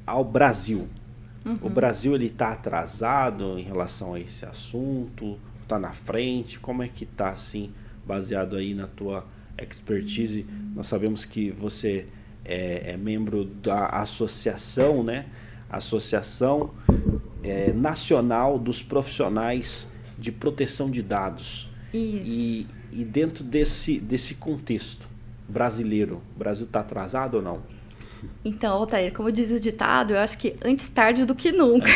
ao 0.06 0.24
Brasil, 0.24 0.88
uhum. 1.44 1.58
o 1.62 1.70
Brasil 1.70 2.14
ele 2.14 2.26
está 2.26 2.52
atrasado 2.52 3.58
em 3.58 3.62
relação 3.62 4.14
a 4.14 4.20
esse 4.20 4.44
assunto, 4.44 5.38
está 5.62 5.78
na 5.78 5.92
frente, 5.92 6.58
como 6.58 6.82
é 6.82 6.88
que 6.88 7.04
está 7.04 7.30
assim, 7.30 7.70
baseado 8.04 8.56
aí 8.56 8.74
na 8.74 8.86
tua 8.86 9.24
expertise? 9.56 10.44
Nós 10.74 10.86
sabemos 10.86 11.24
que 11.24 11.50
você 11.50 12.06
é, 12.44 12.92
é, 12.92 12.96
membro 12.96 13.44
da 13.44 13.86
associação, 13.86 15.02
né? 15.02 15.26
Associação 15.70 16.70
é, 17.42 17.72
Nacional 17.72 18.58
dos 18.58 18.82
Profissionais 18.82 19.90
de 20.18 20.30
Proteção 20.30 20.90
de 20.90 21.02
Dados. 21.02 21.70
Isso. 21.94 22.22
E, 22.24 22.66
e 22.92 23.04
dentro 23.04 23.42
desse, 23.42 23.98
desse 23.98 24.34
contexto, 24.34 25.08
brasileiro, 25.48 26.22
o 26.34 26.38
Brasil 26.38 26.66
está 26.66 26.80
atrasado 26.80 27.34
ou 27.34 27.42
não? 27.42 27.60
Então, 28.44 28.72
Altair, 28.74 29.12
como 29.12 29.30
diz 29.30 29.50
o 29.50 29.60
ditado, 29.60 30.12
eu 30.12 30.18
acho 30.18 30.36
que 30.38 30.56
antes 30.64 30.88
tarde 30.88 31.24
do 31.24 31.34
que 31.34 31.52
nunca. 31.52 31.90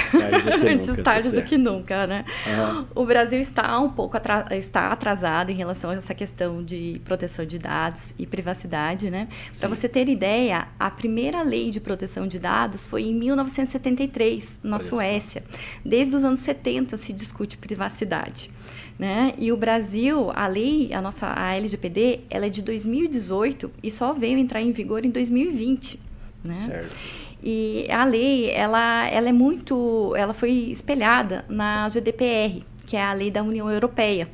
Antes 0.64 1.02
tarde 1.02 1.30
do 1.30 1.42
que 1.42 1.58
nunca, 1.58 1.96
tá 1.96 2.06
nunca, 2.06 2.06
né? 2.06 2.24
Aham. 2.46 2.86
O 2.94 3.04
Brasil 3.04 3.40
está 3.40 3.78
um 3.78 3.88
pouco 3.88 4.16
está 4.50 4.92
atrasado 4.92 5.50
em 5.50 5.54
relação 5.54 5.90
a 5.90 5.94
essa 5.94 6.14
questão 6.14 6.64
de 6.64 7.00
proteção 7.04 7.44
de 7.44 7.58
dados 7.58 8.14
e 8.18 8.26
privacidade, 8.26 9.10
né? 9.10 9.28
Para 9.58 9.68
você 9.68 9.88
ter 9.88 10.08
ideia, 10.08 10.68
a 10.78 10.90
primeira 10.90 11.42
lei 11.42 11.70
de 11.70 11.80
proteção 11.80 12.26
de 12.26 12.38
dados 12.38 12.86
foi 12.86 13.02
em 13.02 13.14
1973, 13.14 14.60
na 14.62 14.76
Olha. 14.76 14.84
Suécia. 14.84 15.44
Desde 15.84 16.14
os 16.14 16.24
anos 16.24 16.40
70 16.40 16.96
se 16.96 17.12
discute 17.12 17.56
privacidade. 17.56 18.50
Né? 18.98 19.34
E 19.38 19.52
o 19.52 19.56
Brasil, 19.56 20.30
a 20.34 20.46
lei, 20.46 20.92
a 20.94 21.02
nossa 21.02 21.26
a 21.26 21.54
LGPD, 21.54 22.20
ela 22.30 22.46
é 22.46 22.48
de 22.48 22.62
2018 22.62 23.70
e 23.82 23.90
só 23.90 24.14
veio 24.14 24.38
entrar 24.38 24.62
em 24.62 24.72
vigor 24.72 25.04
em 25.04 25.10
2020. 25.10 26.00
Né? 26.42 26.54
Certo. 26.54 26.96
E 27.42 27.86
a 27.90 28.04
lei, 28.04 28.50
ela, 28.50 29.06
ela 29.08 29.28
é 29.28 29.32
muito, 29.32 30.14
ela 30.16 30.32
foi 30.32 30.50
espelhada 30.50 31.44
na 31.48 31.88
GDPR, 31.88 32.62
que 32.86 32.96
é 32.96 33.02
a 33.02 33.12
lei 33.12 33.30
da 33.30 33.42
União 33.42 33.70
Europeia. 33.70 34.28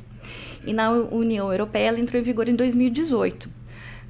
E 0.65 0.71
na 0.71 0.89
União 0.91 1.51
Europeia 1.51 1.89
ela 1.89 1.99
entrou 1.99 2.19
em 2.19 2.23
vigor 2.23 2.47
em 2.47 2.55
2018. 2.55 3.49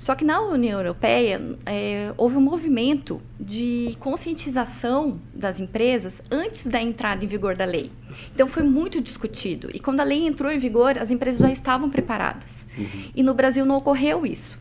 Só 0.03 0.15
que 0.15 0.25
na 0.25 0.41
União 0.41 0.81
Europeia 0.81 1.41
é, 1.65 2.13
houve 2.17 2.36
um 2.36 2.41
movimento 2.41 3.22
de 3.39 3.95
conscientização 4.01 5.17
das 5.33 5.62
empresas 5.62 6.22
antes 6.29 6.67
da 6.67 6.81
entrada 6.81 7.24
em 7.24 7.27
vigor 7.27 7.55
da 7.55 7.63
lei. 7.63 7.89
Então 8.36 8.45
foi 8.45 8.63
muito 8.63 9.00
discutido. 9.00 9.69
E 9.74 9.79
quando 9.79 10.01
a 10.01 10.03
lei 10.03 10.27
entrou 10.27 10.51
em 10.51 10.60
vigor, 10.60 11.00
as 11.00 11.10
empresas 11.10 11.39
já 11.39 11.50
estavam 11.50 11.89
preparadas. 11.89 12.67
E 13.15 13.24
no 13.24 13.33
Brasil 13.33 13.65
não 13.65 13.77
ocorreu 13.77 14.25
isso. 14.25 14.60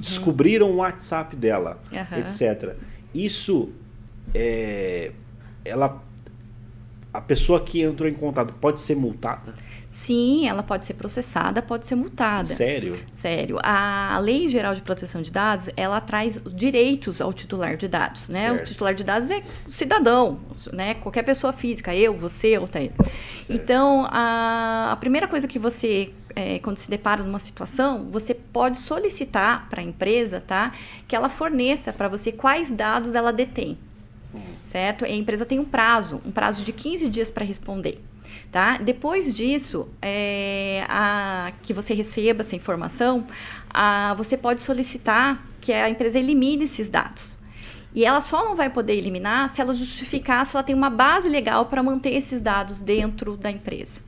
Descobriram 0.00 0.70
o 0.72 0.76
WhatsApp 0.76 1.34
dela, 1.34 1.80
Uhum. 1.90 2.18
Etc. 2.18 2.74
Isso 3.14 3.70
é, 4.34 5.12
ela 5.68 6.02
a 7.12 7.20
pessoa 7.20 7.60
que 7.60 7.80
entrou 7.80 8.08
em 8.08 8.14
contato 8.14 8.52
pode 8.54 8.80
ser 8.80 8.94
multada? 8.94 9.54
sim, 9.98 10.48
ela 10.48 10.62
pode 10.62 10.84
ser 10.84 10.94
processada, 10.94 11.60
pode 11.60 11.84
ser 11.86 11.96
multada. 11.96 12.44
Sério? 12.44 12.96
Sério, 13.16 13.58
a 13.60 14.16
Lei 14.20 14.46
Geral 14.46 14.72
de 14.72 14.80
Proteção 14.80 15.20
de 15.20 15.30
Dados, 15.30 15.68
ela 15.76 16.00
traz 16.00 16.40
direitos 16.54 17.20
ao 17.20 17.32
titular 17.32 17.76
de 17.76 17.88
dados, 17.88 18.28
né? 18.28 18.48
Certo. 18.48 18.60
O 18.60 18.64
titular 18.64 18.94
de 18.94 19.02
dados 19.02 19.28
é 19.28 19.42
o 19.66 19.72
cidadão, 19.72 20.38
né? 20.72 20.94
Qualquer 20.94 21.24
pessoa 21.24 21.52
física, 21.52 21.94
eu, 21.94 22.16
você, 22.16 22.54
Altair. 22.54 22.92
Então, 23.50 24.06
a, 24.10 24.92
a 24.92 24.96
primeira 24.96 25.26
coisa 25.26 25.48
que 25.48 25.58
você, 25.58 26.12
é, 26.36 26.60
quando 26.60 26.76
se 26.76 26.88
depara 26.88 27.24
numa 27.24 27.40
situação, 27.40 28.08
você 28.08 28.32
pode 28.34 28.78
solicitar 28.78 29.68
para 29.68 29.80
a 29.80 29.84
empresa, 29.84 30.40
tá? 30.40 30.72
Que 31.08 31.16
ela 31.16 31.28
forneça 31.28 31.92
para 31.92 32.06
você 32.06 32.30
quais 32.30 32.70
dados 32.70 33.16
ela 33.16 33.32
detém, 33.32 33.76
certo? 34.68 35.04
E 35.04 35.08
a 35.08 35.16
empresa 35.16 35.44
tem 35.46 35.58
um 35.58 35.64
prazo, 35.64 36.20
um 36.24 36.30
prazo 36.30 36.62
de 36.62 36.72
15 36.72 37.08
dias 37.08 37.30
para 37.30 37.44
responder. 37.44 38.00
Tá? 38.52 38.78
Depois 38.78 39.34
disso, 39.34 39.88
é, 40.00 40.84
a- 40.88 41.52
que 41.62 41.72
você 41.72 41.92
receba 41.94 42.42
essa 42.42 42.54
informação, 42.54 43.26
a- 43.70 44.14
você 44.16 44.36
pode 44.36 44.62
solicitar 44.62 45.46
que 45.60 45.72
a 45.72 45.88
empresa 45.88 46.18
elimine 46.18 46.64
esses 46.64 46.88
dados. 46.88 47.36
E 47.94 48.04
ela 48.04 48.20
só 48.20 48.44
não 48.44 48.54
vai 48.54 48.68
poder 48.70 48.94
eliminar 48.94 49.50
se 49.54 49.60
ela 49.60 49.72
justificar 49.72 50.46
se 50.46 50.54
ela 50.54 50.62
tem 50.62 50.74
uma 50.74 50.90
base 50.90 51.28
legal 51.28 51.66
para 51.66 51.82
manter 51.82 52.10
esses 52.10 52.40
dados 52.40 52.80
dentro 52.80 53.36
da 53.36 53.50
empresa. 53.50 54.07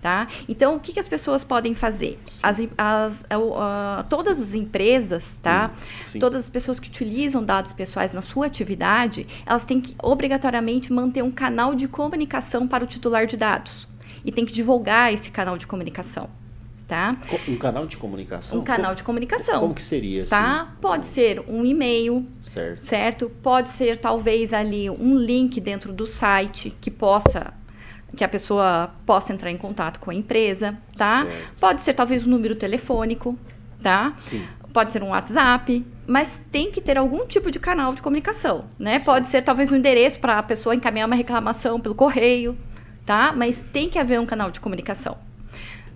Tá? 0.00 0.28
Então, 0.48 0.76
o 0.76 0.80
que, 0.80 0.92
que 0.92 1.00
as 1.00 1.08
pessoas 1.08 1.42
podem 1.42 1.74
fazer? 1.74 2.20
As, 2.40 2.60
as- 2.78 3.24
a- 3.28 4.04
todas 4.08 4.40
as 4.40 4.54
empresas, 4.54 5.36
tá? 5.42 5.72
Sim. 6.06 6.20
Todas 6.20 6.44
as 6.44 6.48
pessoas 6.48 6.78
que 6.78 6.88
utilizam 6.88 7.42
dados 7.44 7.72
pessoais 7.72 8.12
na 8.12 8.22
sua 8.22 8.46
atividade, 8.46 9.26
elas 9.44 9.64
têm 9.64 9.80
que 9.80 9.96
obrigatoriamente 10.00 10.92
manter 10.92 11.22
um 11.24 11.32
canal 11.32 11.74
de 11.74 11.88
comunicação 11.88 12.68
para 12.68 12.84
o 12.84 12.86
titular 12.86 13.26
de 13.26 13.36
dados. 13.36 13.88
E 14.24 14.30
tem 14.30 14.44
que 14.46 14.52
divulgar 14.52 15.12
esse 15.12 15.32
canal 15.32 15.58
de 15.58 15.66
comunicação, 15.66 16.30
tá? 16.86 17.16
Um 17.48 17.56
canal 17.56 17.84
de 17.84 17.96
comunicação? 17.96 18.60
Um 18.60 18.62
canal 18.62 18.94
de 18.94 19.02
comunicação, 19.02 19.60
Como 19.62 19.74
que 19.74 19.82
seria 19.82 20.22
assim? 20.22 20.30
tá? 20.30 20.74
Pode 20.80 21.06
ser 21.06 21.42
um 21.48 21.64
e-mail, 21.64 22.24
Certo. 22.44 22.84
certo? 22.84 23.28
Pode 23.42 23.68
ser 23.68 23.98
talvez 23.98 24.52
ali 24.52 24.88
um 24.88 25.16
link 25.16 25.60
dentro 25.60 25.92
do 25.92 26.06
site 26.06 26.70
que 26.80 26.88
possa 26.90 27.52
que 28.16 28.24
a 28.24 28.28
pessoa 28.28 28.90
possa 29.06 29.32
entrar 29.32 29.50
em 29.50 29.56
contato 29.56 30.00
com 30.00 30.10
a 30.10 30.14
empresa, 30.14 30.76
tá? 30.96 31.24
Certo. 31.24 31.54
Pode 31.60 31.80
ser 31.82 31.92
talvez 31.92 32.26
um 32.26 32.30
número 32.30 32.54
telefônico, 32.56 33.38
tá? 33.82 34.14
Sim. 34.18 34.42
Pode 34.72 34.92
ser 34.92 35.02
um 35.02 35.08
WhatsApp, 35.10 35.84
mas 36.06 36.42
tem 36.50 36.70
que 36.70 36.80
ter 36.80 36.96
algum 36.98 37.26
tipo 37.26 37.50
de 37.50 37.58
canal 37.58 37.94
de 37.94 38.02
comunicação, 38.02 38.64
né? 38.78 38.98
Sim. 38.98 39.04
Pode 39.04 39.26
ser 39.28 39.42
talvez 39.42 39.70
um 39.72 39.76
endereço 39.76 40.18
para 40.20 40.38
a 40.38 40.42
pessoa 40.42 40.74
encaminhar 40.74 41.06
uma 41.06 41.16
reclamação 41.16 41.80
pelo 41.80 41.94
correio, 41.94 42.56
tá? 43.06 43.32
Mas 43.36 43.64
tem 43.72 43.88
que 43.88 43.98
haver 43.98 44.20
um 44.20 44.26
canal 44.26 44.50
de 44.50 44.60
comunicação, 44.60 45.16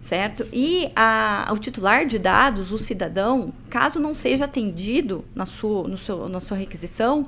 certo? 0.03 0.47
E 0.53 0.91
a- 0.97 1.49
o 1.53 1.59
titular 1.59 2.07
de 2.07 2.19
dados, 2.19 2.73
o 2.73 2.79
cidadão, 2.79 3.53
caso 3.71 4.01
não 4.01 4.15
seja 4.15 4.45
atendido 4.47 5.25
na 5.35 5.47
sua, 5.47 5.87
no 5.89 5.97
seu, 5.99 6.29
na 6.29 6.41
sua 6.41 6.57
requisição, 6.57 7.27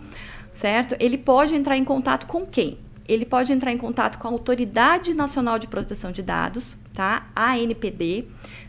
certo? 0.52 0.96
Ele 0.98 1.18
pode 1.18 1.54
entrar 1.54 1.76
em 1.76 1.84
contato 1.84 2.26
com 2.26 2.44
quem? 2.46 2.78
Ele 3.06 3.24
pode 3.24 3.52
entrar 3.52 3.72
em 3.72 3.78
contato 3.78 4.18
com 4.18 4.28
a 4.28 4.30
Autoridade 4.30 5.12
Nacional 5.14 5.58
de 5.58 5.66
Proteção 5.66 6.10
de 6.10 6.22
Dados, 6.22 6.76
tá? 6.94 7.28
A 7.34 7.52
ANPD, 7.54 8.24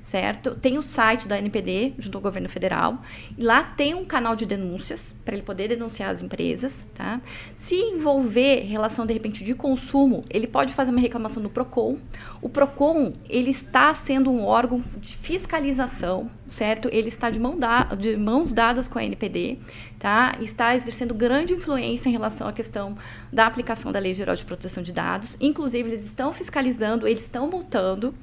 certo? 0.08 0.56
Tem 0.56 0.78
o 0.78 0.84
site 0.84 1.28
da 1.28 1.36
ANPD, 1.36 1.94
junto 1.98 2.18
ao 2.18 2.22
governo 2.22 2.50
federal, 2.50 3.00
lá 3.38 3.64
tem 3.64 3.94
um 3.94 4.06
canal 4.06 4.36
de 4.36 4.46
denúncias 4.46 5.16
para 5.24 5.34
ele 5.36 5.44
poder 5.44 5.68
denunciar 5.68 6.10
as 6.10 6.22
empresas, 6.22 6.86
tá? 6.96 7.22
Se 7.56 7.76
envolver 7.76 8.62
relação 8.62 9.06
de 9.06 9.14
repente 9.14 9.44
de 9.44 9.54
consumo, 9.54 10.24
ele 10.30 10.48
pode 10.48 10.74
fazer 10.74 10.92
uma 10.92 11.00
reclamação 11.00 11.42
no 11.42 11.50
Procon. 11.50 11.98
O 12.42 12.50
Procon, 12.50 13.14
ele 13.30 13.50
está 13.52 13.94
sendo 13.94 14.32
um 14.32 14.44
órgão 14.44 14.84
de 15.02 15.16
fiscalização, 15.18 16.30
certo? 16.48 16.90
Ele 16.92 17.10
está 17.10 17.30
de, 17.30 17.40
mão 17.40 17.58
da- 17.58 17.84
de 17.96 18.16
mãos 18.18 18.54
dadas 18.54 18.88
com 18.88 18.98
a 19.00 19.02
ANPD, 19.02 19.60
tá? 20.00 20.36
Está 20.40 20.76
exercendo 20.76 21.14
grande 21.14 21.54
influência 21.54 22.10
em 22.10 22.12
relação 22.12 22.48
à 22.48 22.54
questão 22.54 22.98
da 23.32 23.46
aplicação 23.46 23.92
da 23.92 24.00
Lei 24.00 24.14
Geral 24.14 24.36
de 24.36 24.46
Proteção 24.46 24.82
de 24.82 24.94
Dados. 24.94 25.38
Inclusive, 25.40 25.90
eles 25.90 26.06
estão 26.06 26.32
fiscalizando, 26.32 27.08
eles 27.08 27.24
estão 27.24 27.48
multando, 27.50 28.14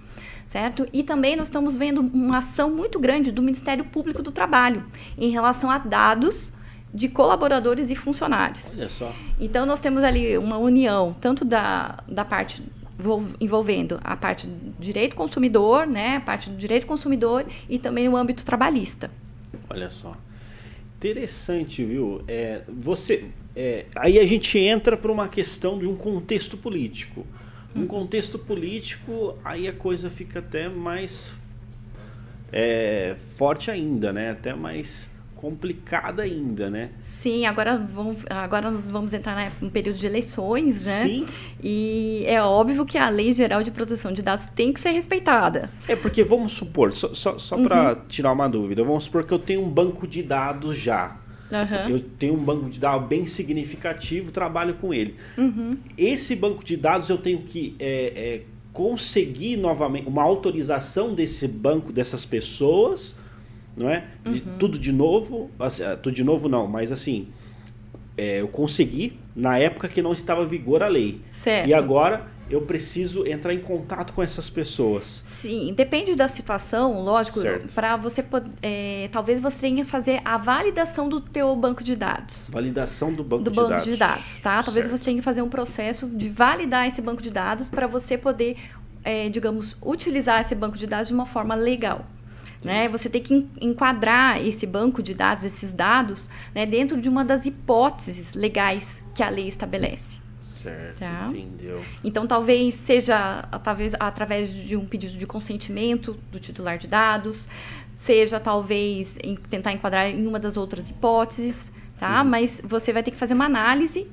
certo? 0.53 0.87
E 0.93 1.03
também 1.03 1.35
nós 1.35 1.47
estamos 1.47 1.79
vendo 1.79 2.03
uma 2.03 2.39
ação 2.39 2.71
muito 2.71 2.99
grande 2.99 3.33
do 3.33 3.41
Ministério 3.41 3.87
Público 3.87 4.23
do 4.23 4.31
Trabalho 4.31 4.85
em 5.17 5.31
relação 5.31 5.71
a 5.71 5.79
dados 5.79 6.53
de 6.93 7.09
colaboradores 7.09 7.91
e 7.91 7.97
funcionários. 7.97 8.75
Olha 8.77 8.89
só. 8.91 9.15
Então 9.41 9.65
nós 9.65 9.81
temos 9.81 10.05
ali 10.05 10.37
uma 10.37 10.59
união 10.59 11.17
tanto 11.19 11.43
da, 11.43 12.05
da 12.07 12.23
parte 12.23 12.63
envolvendo 13.41 13.99
a 14.05 14.15
parte 14.15 14.47
do 14.47 14.75
direito 14.79 15.17
consumidor, 15.17 15.87
né, 15.87 16.17
a 16.17 16.21
parte 16.21 16.51
do 16.51 16.57
direito 16.57 16.87
consumidor 16.87 17.47
e 17.67 17.79
também 17.79 18.07
o 18.07 18.15
âmbito 18.15 18.45
trabalhista. 18.45 19.11
Olha 19.71 19.89
só. 19.89 20.15
Interessante, 20.99 21.83
viu? 21.83 22.23
É, 22.29 22.61
você, 22.69 23.25
é, 23.57 23.87
aí 23.97 24.19
a 24.19 24.27
gente 24.27 24.59
entra 24.59 24.99
para 24.99 25.11
uma 25.11 25.29
questão 25.29 25.79
de 25.79 25.87
um 25.87 25.97
contexto 25.97 26.59
político. 26.59 27.27
Um 27.75 27.87
contexto 27.87 28.39
político, 28.39 29.37
aí 29.45 29.67
a 29.67 29.73
coisa 29.73 30.11
fica 30.11 30.41
até 30.41 30.69
mais 30.69 31.35
é, 32.53 33.17
forte 33.37 33.71
ainda, 33.71 34.13
né? 34.13 34.31
Até 34.31 34.55
mais 34.55 35.11
complicada 35.43 36.23
ainda, 36.23 36.71
né? 36.71 36.91
Sim, 37.21 37.47
agora, 37.47 37.77
vamos, 37.77 38.25
agora 38.31 38.71
nós 38.71 38.91
vamos 38.91 39.13
entrar 39.13 39.53
no 39.61 39.71
período 39.71 39.99
de 39.99 40.07
eleições, 40.07 40.87
né? 40.87 41.03
Sim. 41.03 41.27
E 41.63 42.25
é 42.27 42.41
óbvio 42.43 42.85
que 42.85 42.97
a 42.97 43.09
Lei 43.09 43.33
Geral 43.33 43.63
de 43.63 43.71
Proteção 43.71 44.13
de 44.13 44.23
Dados 44.23 44.47
tem 44.47 44.73
que 44.73 44.81
ser 44.81 44.91
respeitada. 44.91 45.71
É 45.89 45.97
porque, 45.97 46.23
vamos 46.23 46.53
supor, 46.53 46.93
só, 46.93 47.13
só, 47.15 47.39
só 47.39 47.57
uhum. 47.57 47.65
para 47.65 47.97
tirar 48.09 48.33
uma 48.33 48.49
dúvida, 48.49 48.85
vamos 48.85 49.05
supor 49.05 49.25
que 49.25 49.33
eu 49.33 49.39
tenho 49.39 49.63
um 49.63 49.69
banco 49.69 50.07
de 50.07 50.23
dados 50.23 50.77
já. 50.77 51.17
Uhum. 51.53 51.91
Eu 51.91 52.01
tenho 52.19 52.35
um 52.35 52.43
banco 52.43 52.71
de 52.71 52.81
dados 52.81 53.07
bem 53.07 53.27
significativo, 53.27 54.33
trabalho 54.33 54.75
com 54.75 54.93
ele. 54.93 55.17
Uhum. 55.37 55.77
Esse 55.99 56.35
banco 56.35 56.65
de 56.65 56.77
dados 56.77 57.11
eu 57.11 57.19
tenho 57.19 57.43
que 57.43 57.77
é, 57.79 58.13
é, 58.17 58.43
conseguir 58.73 59.57
novamente 59.57 60.09
uma 60.09 60.23
autorização 60.23 61.15
desse 61.15 61.47
banco, 61.47 61.93
dessas 61.93 62.25
pessoas 62.25 63.15
não 63.77 63.89
é? 63.89 64.05
De, 64.23 64.31
uhum. 64.31 64.59
Tudo 64.59 64.79
de 64.79 64.93
novo, 64.93 65.51
assim, 65.59 65.83
ah, 65.83 65.97
tudo 65.97 66.15
de 66.15 66.25
novo 66.25 66.49
não, 66.49 66.67
mas 66.67 66.93
assim, 66.93 67.29
é, 68.17 68.41
eu 68.41 68.49
consegui 68.49 69.19
na 69.35 69.59
época 69.59 69.89
que 69.89 70.03
não 70.03 70.13
estava 70.13 70.43
em 70.43 70.49
vigor 70.49 70.83
a 70.83 70.89
lei. 70.89 71.21
Certo. 71.33 71.69
E 71.69 71.75
agora 71.75 72.27
eu 72.51 72.61
preciso 72.63 73.27
entrar 73.27 73.55
em 73.55 73.61
contato 73.61 74.13
com 74.13 74.23
essas 74.23 74.51
pessoas. 74.51 75.25
Sim, 75.27 75.73
depende 75.75 76.15
da 76.15 76.29
situação, 76.29 77.03
lógico, 77.03 77.41
para 77.75 77.97
você 77.97 78.23
poder, 78.23 78.51
é, 78.63 79.09
talvez 79.11 79.41
você 79.41 79.61
tenha 79.61 79.85
que 79.85 79.91
fazer 79.91 80.21
a 80.25 80.37
validação 80.37 81.09
do 81.09 81.21
teu 81.21 81.55
banco 81.57 81.83
de 81.83 81.97
dados. 81.97 82.49
Validação 82.51 83.13
do 83.13 83.25
banco 83.25 83.45
do 83.45 83.51
de 83.51 83.57
banco 83.57 83.71
dados. 83.71 83.85
de 83.85 83.97
dados, 83.97 84.41
tá? 84.41 84.63
Talvez 84.63 84.87
certo. 84.87 84.99
você 84.99 85.05
tenha 85.05 85.17
que 85.17 85.23
fazer 85.23 85.43
um 85.43 85.49
processo 85.49 86.07
de 86.07 86.29
validar 86.29 86.87
esse 86.87 87.01
banco 87.01 87.23
de 87.23 87.31
dados 87.31 87.69
para 87.69 87.87
você 87.87 88.19
poder, 88.19 88.57
é, 89.03 89.29
digamos, 89.29 89.77
utilizar 89.83 90.41
esse 90.41 90.55
banco 90.55 90.77
de 90.77 90.87
dados 90.87 91.09
de 91.09 91.15
uma 91.15 91.27
forma 91.27 91.55
legal. 91.55 92.05
Né? 92.65 92.89
Você 92.89 93.09
tem 93.09 93.21
que 93.21 93.49
enquadrar 93.61 94.41
esse 94.41 94.67
banco 94.67 95.03
de 95.03 95.15
dados, 95.15 95.43
esses 95.43 95.73
dados, 95.73 96.31
né, 96.55 96.65
dentro 96.65 97.01
de 97.01 97.09
uma 97.09 97.25
das 97.25 97.45
hipóteses 97.45 98.35
legais 98.35 99.05
que 99.15 99.23
a 99.23 99.29
lei 99.29 99.49
estabelece. 99.49 100.22
Certo, 100.63 100.99
tá? 100.99 101.27
entendeu. 101.29 101.83
Então, 102.05 102.27
talvez 102.27 102.75
seja 102.75 103.43
talvez 103.63 103.95
através 103.99 104.55
de 104.55 104.77
um 104.77 104.87
pedido 104.87 105.19
de 105.19 105.27
consentimento 105.27 106.19
do 106.31 106.39
titular 106.39 106.79
de 106.79 106.87
dados, 106.87 107.49
seja 107.95 108.39
talvez 108.39 109.19
em 109.23 109.37
tentar 109.37 109.73
enquadrar 109.73 110.09
em 110.09 110.27
uma 110.27 110.39
das 110.39 110.57
outras 110.57 110.89
hipóteses, 110.91 111.73
tá? 111.99 112.23
Uhum. 112.23 112.29
Mas 112.29 112.61
você 112.65 112.93
vai 112.93 113.03
ter 113.03 113.11
que 113.11 113.17
fazer 113.17 113.35
uma 113.35 113.47
análise, 113.47 114.09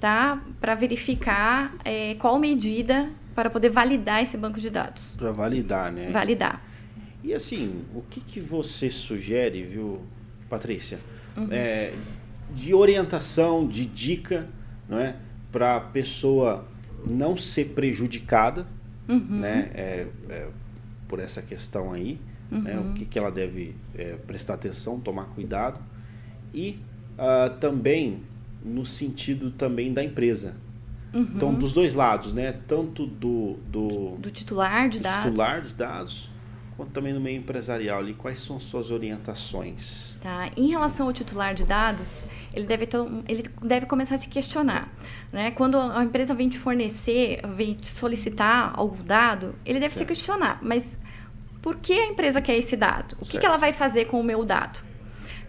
tá? 0.00 0.42
Para 0.60 0.74
verificar 0.74 1.74
é, 1.84 2.14
qual 2.14 2.38
medida 2.38 3.10
para 3.34 3.50
poder 3.50 3.68
validar 3.68 4.22
esse 4.22 4.36
banco 4.36 4.58
de 4.58 4.70
dados. 4.70 5.14
Para 5.14 5.30
validar, 5.30 5.92
né? 5.92 6.10
Validar. 6.10 6.62
E 7.22 7.34
assim, 7.34 7.84
o 7.94 8.02
que, 8.02 8.20
que 8.20 8.40
você 8.40 8.88
sugere, 8.88 9.62
viu, 9.62 10.02
Patrícia? 10.48 10.98
Uhum. 11.36 11.48
É, 11.50 11.92
de 12.54 12.72
orientação, 12.72 13.66
de 13.66 13.84
dica, 13.84 14.48
não 14.88 14.98
é? 14.98 15.16
Para 15.56 15.76
a 15.76 15.80
pessoa 15.80 16.66
não 17.06 17.34
ser 17.34 17.70
prejudicada, 17.70 18.66
uhum. 19.08 19.40
né? 19.40 19.70
É, 19.74 20.06
é, 20.28 20.48
por 21.08 21.18
essa 21.18 21.40
questão 21.40 21.94
aí, 21.94 22.20
uhum. 22.52 22.60
né? 22.60 22.78
O 22.78 22.92
que, 22.92 23.06
que 23.06 23.18
ela 23.18 23.30
deve 23.30 23.74
é, 23.94 24.16
prestar 24.26 24.52
atenção, 24.52 25.00
tomar 25.00 25.24
cuidado. 25.34 25.80
E 26.52 26.78
uh, 27.16 27.56
também 27.58 28.20
no 28.62 28.84
sentido 28.84 29.50
também 29.50 29.94
da 29.94 30.04
empresa. 30.04 30.54
Uhum. 31.14 31.28
Então, 31.34 31.54
dos 31.54 31.72
dois 31.72 31.94
lados, 31.94 32.34
né? 32.34 32.52
Tanto 32.68 33.06
do... 33.06 33.56
Do, 33.70 34.16
do 34.18 34.30
titular 34.30 34.90
de 34.90 34.98
do 34.98 35.04
dados. 35.04 35.30
titular 35.30 35.62
de 35.62 35.74
dados 35.74 36.35
quanto 36.76 36.92
também 36.92 37.12
no 37.12 37.20
meio 37.20 37.38
empresarial 37.38 38.00
ali, 38.00 38.12
quais 38.12 38.38
são 38.38 38.60
suas 38.60 38.90
orientações? 38.90 40.14
Tá. 40.20 40.50
Em 40.56 40.68
relação 40.68 41.06
ao 41.06 41.12
titular 41.12 41.54
de 41.54 41.64
dados, 41.64 42.24
ele 42.52 42.66
deve, 42.66 42.88
ele 43.26 43.44
deve 43.62 43.86
começar 43.86 44.16
a 44.16 44.18
se 44.18 44.28
questionar. 44.28 44.92
Né? 45.32 45.50
Quando 45.52 45.78
a 45.78 46.04
empresa 46.04 46.34
vem 46.34 46.48
te 46.48 46.58
fornecer, 46.58 47.40
vem 47.54 47.74
te 47.74 47.88
solicitar 47.88 48.72
algum 48.76 49.02
dado, 49.02 49.54
ele 49.64 49.80
deve 49.80 49.94
certo. 49.94 50.06
se 50.06 50.14
questionar, 50.14 50.58
mas 50.62 50.96
por 51.62 51.76
que 51.76 51.94
a 51.94 52.06
empresa 52.06 52.40
quer 52.40 52.56
esse 52.56 52.76
dado? 52.76 53.16
O 53.20 53.24
que, 53.24 53.38
que 53.38 53.46
ela 53.46 53.56
vai 53.56 53.72
fazer 53.72 54.04
com 54.04 54.20
o 54.20 54.24
meu 54.24 54.44
dado? 54.44 54.80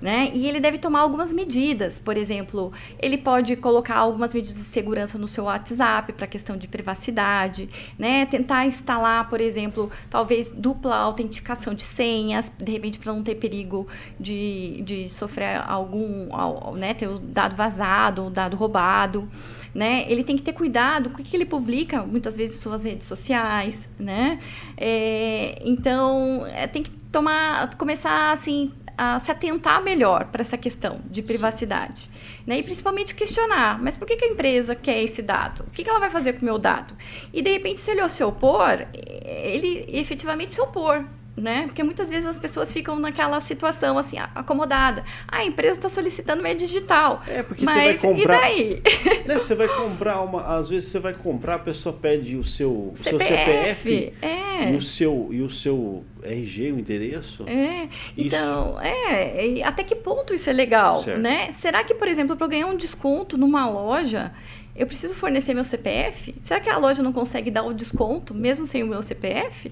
Né? 0.02 0.32
E 0.34 0.48
ele 0.48 0.60
deve 0.60 0.78
tomar 0.78 1.02
algumas 1.02 1.34
medidas. 1.34 2.00
Por 2.00 2.18
exemplo, 2.18 2.72
ele 3.00 3.18
pode 3.18 3.56
colocar 3.56 3.96
algumas 3.96 4.34
medidas 4.34 4.56
de 4.56 4.64
segurança 4.64 5.18
no 5.18 5.28
seu 5.28 5.46
WhatsApp 5.46 6.14
para 6.14 6.28
questão 6.28 6.58
de 6.58 6.68
privacidade, 6.68 7.70
né? 7.98 8.26
Tentar 8.26 8.66
instalar, 8.66 9.30
por 9.30 9.42
exemplo, 9.42 9.92
talvez 10.10 10.52
dupla 10.52 10.96
autenticação 10.96 11.74
de 11.74 11.84
senhas, 11.84 12.52
de 12.58 12.72
repente 12.72 13.00
para 13.00 13.14
não 13.14 13.24
ter 13.24 13.36
perigo 13.36 13.88
de, 14.20 14.82
de 14.84 15.10
sofrer 15.10 15.62
algum, 15.66 16.30
né? 16.76 16.94
Ter 16.94 17.08
o 17.08 17.20
dado 17.20 17.56
vazado, 17.56 18.26
o 18.26 18.30
dado 18.30 18.56
roubado. 18.56 19.28
Né? 19.76 20.06
Ele 20.08 20.24
tem 20.24 20.36
que 20.36 20.42
ter 20.42 20.54
cuidado 20.54 21.12
com 21.12 21.22
o 21.22 21.24
que 21.24 21.36
ele 21.36 21.46
publica, 21.46 22.02
muitas 22.02 22.36
vezes 22.36 22.60
suas 22.60 22.84
redes 22.84 23.06
sociais, 23.06 23.88
né? 24.00 24.40
É, 24.76 25.62
então, 25.64 26.48
é, 26.48 26.66
tem 26.66 26.82
que 26.82 26.90
tomar, 27.12 27.76
começar 27.76 28.32
assim 28.32 28.72
a 28.98 29.20
se 29.20 29.30
atentar 29.30 29.84
melhor 29.84 30.26
para 30.26 30.42
essa 30.42 30.58
questão 30.58 31.00
de 31.06 31.22
privacidade. 31.22 32.10
Né? 32.46 32.60
E 32.60 32.64
principalmente 32.64 33.14
questionar, 33.14 33.80
mas 33.82 33.96
por 33.96 34.08
que, 34.08 34.16
que, 34.16 34.26
a 34.26 34.30
empresa 34.30 34.74
quer 34.74 35.04
esse 35.04 35.22
dado? 35.22 35.64
O 35.68 35.72
que, 35.72 35.84
que 35.84 35.90
ela 35.90 36.00
vai 36.00 36.10
fazer 36.10 36.34
com 36.34 36.42
o 36.42 36.46
meu 36.46 36.58
dado? 36.58 36.96
E 37.32 37.42
de 37.42 37.52
repente, 37.52 37.80
se 37.80 37.92
ele 37.92 38.08
se 38.10 38.24
opor, 38.24 38.88
ele 38.94 39.86
efetivamente 39.90 40.54
se 40.54 40.62
opor 40.62 41.06
né? 41.38 41.64
Porque 41.68 41.84
muitas 41.84 42.10
vezes 42.10 42.26
as 42.26 42.40
pessoas 42.40 42.74
ficam 42.74 42.98
naquela 42.98 43.40
situação 43.40 43.98
assim, 43.98 44.18
acomodada. 44.34 45.04
Ah, 45.28 45.38
a 45.38 45.46
empresa 45.46 45.76
está 45.76 45.88
solicitando 45.88 46.42
meio 46.42 46.58
digital. 46.58 47.22
É, 47.28 47.44
porque 47.44 47.64
mas 47.64 48.02
você 48.02 48.08
vai 48.08 48.16
comprar. 48.16 48.52
E 48.52 48.74
daí? 48.74 48.82
Né, 49.28 49.36
você 49.36 49.56
vai 49.56 49.68
comprar 49.68 50.22
uma. 50.22 50.58
Às 50.58 50.70
vezes 50.70 50.90
você 50.90 51.00
vai 51.00 51.14
comprar, 51.14 51.56
a 51.56 51.60
pessoa 51.60 51.94
pede 51.94 52.38
o 52.38 52.44
seu 52.44 52.92
CPF, 52.96 53.10
seu 53.10 53.20
CPF 53.20 54.14
é. 54.22 54.72
e, 54.72 54.76
o 54.76 54.82
seu, 54.82 55.30
e 55.32 55.42
o 55.42 55.50
seu 55.50 56.06
RG, 56.24 56.72
o 56.72 56.80
endereço. 56.80 57.44
É. 57.48 57.90
Então, 58.18 58.80
é. 58.80 59.62
Até 59.64 59.84
que 59.84 59.96
ponto 59.96 60.34
isso 60.34 60.50
é 60.50 60.54
legal? 60.54 61.04
Certo. 61.04 61.20
né? 61.20 61.52
Será 61.52 61.84
que, 61.84 61.94
por 61.94 62.08
exemplo, 62.08 62.38
para 62.38 62.46
eu 62.46 62.50
ganhar 62.50 62.68
um 62.68 62.78
desconto 62.78 63.38
numa 63.38 63.70
loja. 63.70 64.32
Eu 64.76 64.86
preciso 64.86 65.16
fornecer 65.16 65.56
meu 65.56 65.64
CPF? 65.64 66.36
Será 66.44 66.60
que 66.60 66.70
a 66.70 66.78
loja 66.78 67.02
não 67.02 67.12
consegue 67.12 67.50
dar 67.50 67.64
o 67.64 67.74
desconto 67.74 68.34
mesmo 68.34 68.66
sem 68.66 68.84
o 68.84 68.88
meu 68.88 69.02
CPF? 69.02 69.72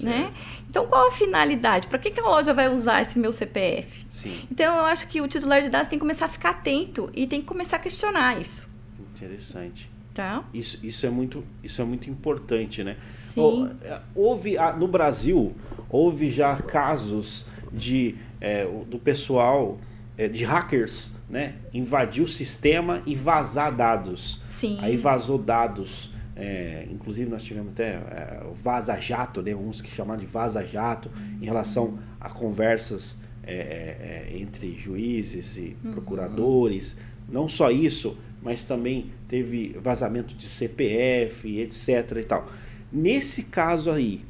Né? 0.00 0.32
Então, 0.68 0.86
qual 0.86 1.08
a 1.08 1.12
finalidade? 1.12 1.86
Para 1.86 1.98
que, 1.98 2.10
que 2.10 2.20
a 2.20 2.24
loja 2.24 2.52
vai 2.52 2.68
usar 2.68 3.00
esse 3.00 3.18
meu 3.18 3.32
CPF? 3.32 4.06
Sim. 4.10 4.40
Então, 4.50 4.76
eu 4.76 4.84
acho 4.84 5.08
que 5.08 5.20
o 5.20 5.28
titular 5.28 5.62
de 5.62 5.68
dados 5.68 5.88
tem 5.88 5.98
que 5.98 6.02
começar 6.02 6.26
a 6.26 6.28
ficar 6.28 6.50
atento 6.50 7.10
e 7.14 7.26
tem 7.26 7.40
que 7.40 7.46
começar 7.46 7.76
a 7.76 7.78
questionar 7.78 8.40
isso. 8.40 8.68
Interessante. 9.14 9.90
Tá? 10.12 10.44
Isso, 10.52 10.78
isso, 10.82 11.04
é, 11.06 11.10
muito, 11.10 11.44
isso 11.62 11.80
é 11.80 11.84
muito 11.84 12.08
importante, 12.08 12.82
né? 12.82 12.96
Sim. 13.18 13.70
É, 13.82 14.00
houve, 14.14 14.56
no 14.78 14.88
Brasil, 14.88 15.54
houve 15.90 16.30
já 16.30 16.56
casos 16.56 17.44
de, 17.72 18.14
é, 18.40 18.66
do 18.86 18.98
pessoal, 18.98 19.78
é, 20.16 20.26
de 20.26 20.44
hackers, 20.44 21.10
né? 21.28 21.56
Invadir 21.72 22.22
o 22.22 22.28
sistema 22.28 23.02
e 23.04 23.14
vazar 23.14 23.74
dados. 23.74 24.40
Sim. 24.48 24.78
Aí 24.80 24.96
vazou 24.96 25.36
dados 25.36 26.10
é, 26.36 26.86
inclusive 26.90 27.30
nós 27.30 27.42
tivemos 27.42 27.72
até 27.72 27.94
é, 27.94 28.42
o 28.44 28.52
Vaza 28.52 28.94
Jato, 29.00 29.40
né, 29.40 29.54
uns 29.54 29.80
que 29.80 29.90
chamaram 29.90 30.20
de 30.20 30.26
Vaza 30.26 30.62
Jato, 30.62 31.10
em 31.40 31.44
relação 31.46 31.98
a 32.20 32.28
conversas 32.28 33.16
é, 33.42 33.54
é, 33.54 34.34
é 34.34 34.38
entre 34.38 34.76
juízes 34.76 35.56
e 35.56 35.76
uhum. 35.82 35.92
procuradores. 35.92 36.96
Não 37.26 37.48
só 37.48 37.70
isso, 37.70 38.18
mas 38.42 38.64
também 38.64 39.12
teve 39.26 39.76
vazamento 39.82 40.34
de 40.34 40.44
CPF, 40.44 41.58
etc. 41.58 42.18
e 42.18 42.24
tal. 42.24 42.46
Nesse 42.92 43.42
caso 43.44 43.90
aí, 43.90 44.22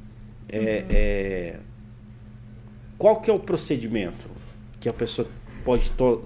é, 0.49 1.57
uhum. 1.57 1.63
qual 2.97 3.21
que 3.21 3.31
é 3.31 3.35
o 3.35 3.39
procedimento 3.39 4.31
que 4.79 4.89
a 4.89 4.93
pessoa 4.93 5.29
pode, 5.65 5.91
to 5.91 6.23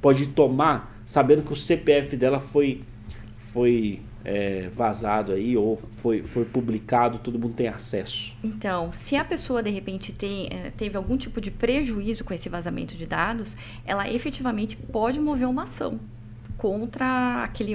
pode 0.00 0.26
tomar 0.28 1.00
sabendo 1.06 1.42
que 1.42 1.52
o 1.52 1.56
CPF 1.56 2.16
dela 2.16 2.38
foi 2.38 2.82
foi 3.52 4.00
é, 4.24 4.68
vazado 4.74 5.32
aí 5.32 5.56
ou 5.56 5.80
foi, 5.92 6.22
foi 6.22 6.44
publicado, 6.44 7.18
todo 7.18 7.38
mundo 7.38 7.54
tem 7.54 7.68
acesso? 7.68 8.34
Então, 8.42 8.92
se 8.92 9.16
a 9.16 9.24
pessoa 9.24 9.62
de 9.62 9.70
repente 9.70 10.12
tem, 10.12 10.48
é, 10.50 10.70
teve 10.70 10.96
algum 10.96 11.16
tipo 11.16 11.40
de 11.40 11.50
prejuízo 11.50 12.24
com 12.24 12.34
esse 12.34 12.48
vazamento 12.48 12.94
de 12.94 13.06
dados, 13.06 13.56
ela 13.84 14.08
efetivamente 14.10 14.76
pode 14.76 15.18
mover 15.18 15.48
uma 15.48 15.64
ação 15.64 15.98
contra 16.60 17.44
aquele, 17.44 17.74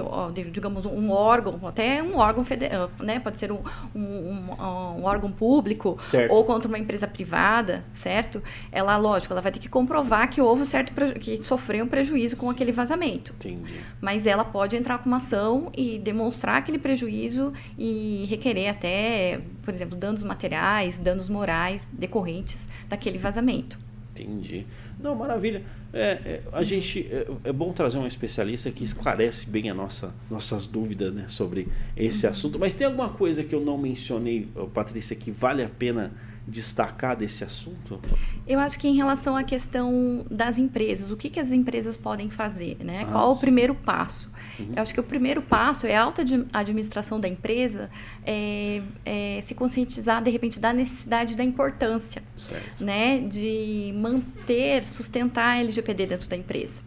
digamos, 0.51 0.85
um 0.85 1.09
órgão, 1.09 1.59
até 1.67 2.03
um 2.03 2.17
órgão 2.19 2.43
federal, 2.43 2.91
né? 2.99 3.19
Pode 3.19 3.39
ser 3.39 3.51
um, 3.51 3.57
um, 3.95 3.99
um, 3.99 4.99
um 4.99 5.03
órgão 5.05 5.31
público 5.31 5.97
certo. 5.99 6.31
ou 6.31 6.43
contra 6.45 6.67
uma 6.67 6.77
empresa 6.77 7.07
privada, 7.07 7.83
certo? 7.91 8.43
Ela, 8.71 8.95
lógico, 8.95 9.33
ela 9.33 9.41
vai 9.41 9.51
ter 9.51 9.57
que 9.57 9.67
comprovar 9.67 10.29
que 10.29 10.39
houve 10.39 10.67
certo 10.67 10.93
que 11.19 11.41
sofreu 11.41 11.83
um 11.83 11.87
prejuízo 11.87 12.37
com 12.37 12.47
aquele 12.47 12.71
vazamento. 12.71 13.33
Entendi. 13.39 13.73
Mas 13.99 14.27
ela 14.27 14.45
pode 14.45 14.75
entrar 14.75 14.99
com 14.99 15.07
uma 15.07 15.17
ação 15.17 15.71
e 15.75 15.97
demonstrar 15.97 16.57
aquele 16.57 16.77
prejuízo 16.77 17.53
e 17.75 18.25
requerer 18.29 18.69
até, 18.69 19.41
por 19.63 19.73
exemplo, 19.73 19.97
danos 19.97 20.23
materiais, 20.23 20.99
danos 20.99 21.27
morais 21.27 21.87
decorrentes 21.91 22.67
daquele 22.87 23.17
vazamento. 23.17 23.79
Entendi. 24.13 24.67
Não, 24.99 25.15
maravilha. 25.15 25.63
É, 25.93 26.01
é 26.01 26.41
a 26.51 26.61
gente 26.63 27.07
é, 27.11 27.27
é, 27.43 27.53
bom 27.53 27.71
trazer 27.71 27.97
um 27.97 28.07
especialista 28.07 28.71
que 28.71 28.83
esclarece 28.83 29.45
bem 29.49 29.69
a 29.69 29.73
nossa, 29.73 30.13
nossas 30.29 30.67
dúvidas 30.67 31.13
né, 31.13 31.25
sobre 31.27 31.67
esse 31.95 32.25
assunto. 32.27 32.59
Mas 32.59 32.73
tem 32.73 32.87
alguma 32.87 33.09
coisa 33.09 33.43
que 33.43 33.53
eu 33.53 33.61
não 33.61 33.77
mencionei, 33.77 34.47
Patrícia, 34.73 35.15
que 35.15 35.31
vale 35.31 35.63
a 35.63 35.69
pena 35.69 36.11
destacar 36.47 37.15
desse 37.15 37.43
assunto? 37.43 37.99
Eu 38.47 38.59
acho 38.59 38.77
que 38.77 38.87
em 38.87 38.95
relação 38.95 39.35
à 39.35 39.43
questão 39.43 40.25
das 40.29 40.57
empresas, 40.57 41.09
o 41.09 41.17
que, 41.17 41.29
que 41.29 41.39
as 41.39 41.51
empresas 41.51 41.97
podem 41.97 42.29
fazer, 42.29 42.77
né? 42.83 43.03
Ah, 43.07 43.11
Qual 43.11 43.33
sim. 43.33 43.37
o 43.37 43.41
primeiro 43.41 43.73
passo? 43.73 44.31
Uhum. 44.59 44.73
Eu 44.75 44.81
acho 44.81 44.93
que 44.93 44.99
o 44.99 45.03
primeiro 45.03 45.41
passo 45.41 45.87
é 45.87 45.95
a 45.95 46.03
alta 46.03 46.23
administração 46.53 47.19
da 47.19 47.27
empresa 47.27 47.89
é, 48.23 48.81
é, 49.03 49.39
se 49.41 49.55
conscientizar, 49.55 50.21
de 50.21 50.29
repente, 50.29 50.59
da 50.59 50.71
necessidade 50.71 51.35
da 51.35 51.43
importância, 51.43 52.21
certo. 52.37 52.83
né? 52.83 53.19
De 53.19 53.93
manter, 53.95 54.83
sustentar 54.83 55.57
a 55.57 55.59
LGPD 55.59 56.05
dentro 56.05 56.29
da 56.29 56.37
empresa. 56.37 56.81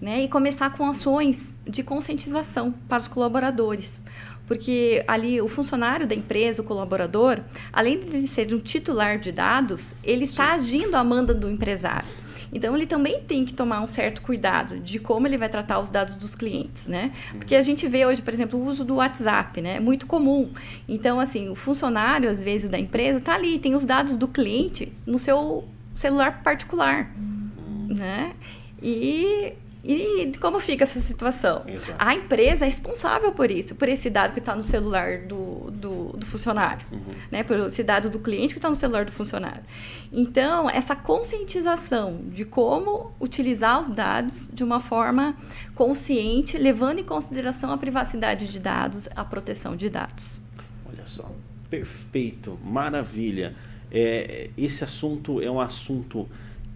Né, 0.00 0.24
e 0.24 0.28
começar 0.28 0.70
com 0.70 0.86
ações 0.90 1.56
de 1.64 1.82
conscientização 1.82 2.72
para 2.88 2.98
os 2.98 3.08
colaboradores 3.08 4.02
porque 4.46 5.02
ali 5.06 5.40
o 5.40 5.48
funcionário 5.48 6.06
da 6.06 6.14
empresa, 6.14 6.62
o 6.62 6.64
colaborador, 6.64 7.40
além 7.72 7.98
de 7.98 8.26
ser 8.28 8.52
um 8.54 8.58
titular 8.58 9.18
de 9.18 9.32
dados, 9.32 9.94
ele 10.02 10.24
está 10.24 10.52
agindo 10.52 10.94
à 10.94 11.04
manda 11.04 11.34
do 11.34 11.50
empresário. 11.50 12.24
Então 12.54 12.76
ele 12.76 12.86
também 12.86 13.20
tem 13.20 13.44
que 13.44 13.52
tomar 13.52 13.80
um 13.80 13.88
certo 13.88 14.22
cuidado 14.22 14.78
de 14.78 15.00
como 15.00 15.26
ele 15.26 15.36
vai 15.36 15.48
tratar 15.48 15.80
os 15.80 15.88
dados 15.90 16.14
dos 16.14 16.36
clientes, 16.36 16.86
né? 16.86 17.12
Porque 17.32 17.56
a 17.56 17.62
gente 17.62 17.88
vê 17.88 18.06
hoje, 18.06 18.22
por 18.22 18.32
exemplo, 18.32 18.60
o 18.60 18.64
uso 18.64 18.84
do 18.84 18.94
WhatsApp, 18.96 19.60
né? 19.60 19.76
É 19.76 19.80
muito 19.80 20.06
comum. 20.06 20.52
Então, 20.88 21.18
assim, 21.18 21.48
o 21.48 21.56
funcionário, 21.56 22.30
às 22.30 22.44
vezes, 22.44 22.70
da 22.70 22.78
empresa 22.78 23.18
está 23.18 23.34
ali, 23.34 23.58
tem 23.58 23.74
os 23.74 23.84
dados 23.84 24.16
do 24.16 24.28
cliente 24.28 24.92
no 25.04 25.18
seu 25.18 25.64
celular 25.92 26.44
particular, 26.44 27.10
uhum. 27.16 27.88
né? 27.96 28.34
E 28.80 29.54
e 29.84 30.32
como 30.40 30.58
fica 30.58 30.84
essa 30.84 30.98
situação? 30.98 31.62
Exato. 31.66 31.94
A 31.98 32.14
empresa 32.14 32.64
é 32.64 32.68
responsável 32.68 33.32
por 33.32 33.50
isso, 33.50 33.74
por 33.74 33.86
esse 33.86 34.08
dado 34.08 34.32
que 34.32 34.38
está 34.38 34.56
no 34.56 34.62
celular 34.62 35.18
do, 35.18 35.70
do, 35.70 36.04
do 36.16 36.24
funcionário, 36.24 36.86
uhum. 36.90 37.12
né? 37.30 37.42
por 37.42 37.58
esse 37.66 37.82
dado 37.82 38.08
do 38.08 38.18
cliente 38.18 38.54
que 38.54 38.58
está 38.58 38.70
no 38.70 38.74
celular 38.74 39.04
do 39.04 39.12
funcionário. 39.12 39.62
Então, 40.10 40.70
essa 40.70 40.96
conscientização 40.96 42.22
de 42.30 42.46
como 42.46 43.12
utilizar 43.20 43.78
os 43.82 43.88
dados 43.88 44.48
de 44.50 44.64
uma 44.64 44.80
forma 44.80 45.36
consciente, 45.74 46.56
levando 46.56 47.00
em 47.00 47.04
consideração 47.04 47.70
a 47.70 47.76
privacidade 47.76 48.48
de 48.48 48.58
dados, 48.58 49.06
a 49.14 49.22
proteção 49.22 49.76
de 49.76 49.90
dados. 49.90 50.40
Olha 50.88 51.04
só, 51.04 51.30
perfeito, 51.68 52.58
maravilha. 52.64 53.54
É, 53.92 54.48
esse 54.56 54.82
assunto 54.82 55.42
é 55.42 55.50
um 55.50 55.60
assunto 55.60 56.26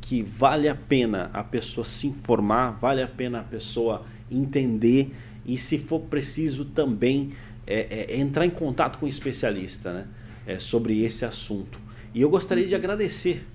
que 0.09 0.23
vale 0.23 0.71
a 0.71 0.75
pena 0.75 1.29
a 1.35 1.45
pessoa 1.45 1.85
se 1.85 2.07
informar, 2.07 2.71
vale 2.81 3.03
a 3.03 3.07
pena 3.07 3.41
a 3.41 3.43
pessoa 3.43 4.07
entender 4.31 5.15
e, 5.45 5.59
se 5.59 5.77
for 5.77 6.01
preciso, 6.01 6.65
também 6.65 7.35
é, 7.67 8.07
é, 8.09 8.17
entrar 8.19 8.47
em 8.47 8.51
contato 8.51 8.99
com 8.99 9.05
um 9.05 9.09
especialista 9.09 9.93
né, 9.93 10.07
é, 10.47 10.59
sobre 10.59 11.03
esse 11.05 11.27
assunto. 11.27 11.79
E 12.15 12.23
eu 12.23 12.31
gostaria 12.31 12.67
de 12.67 12.75
agradecer, 12.75 13.47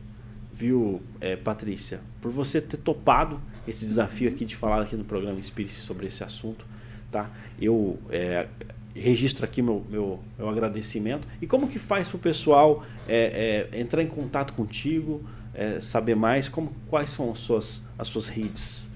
viu, 0.53 1.01
é, 1.19 1.35
Patrícia, 1.35 2.01
por 2.21 2.31
você 2.31 2.61
ter 2.61 2.77
topado 2.77 3.41
esse 3.67 3.83
desafio 3.83 4.29
aqui 4.29 4.45
de 4.45 4.55
falar 4.55 4.83
aqui 4.83 4.95
no 4.95 5.03
programa 5.03 5.39
Inspire-se 5.39 5.81
sobre 5.81 6.05
esse 6.05 6.23
assunto. 6.23 6.67
Tá? 7.09 7.31
Eu 7.59 7.97
é, 8.11 8.47
registro 8.95 9.43
aqui 9.43 9.63
meu, 9.63 9.83
meu, 9.89 10.19
meu, 10.37 10.49
agradecimento. 10.49 11.27
E 11.41 11.47
como 11.47 11.67
que 11.67 11.79
faz 11.79 12.07
para 12.09 12.17
o 12.17 12.19
pessoal 12.19 12.85
é, 13.07 13.69
entrar 13.73 14.03
em 14.03 14.07
contato 14.07 14.53
contigo, 14.53 15.27
é, 15.53 15.79
saber 15.79 16.15
mais? 16.15 16.49
Como, 16.49 16.71
quais 16.89 17.09
são 17.09 17.31
as 17.31 17.39
suas, 17.39 17.83
as 17.97 18.07
suas 18.07 18.27
redes? 18.27 18.87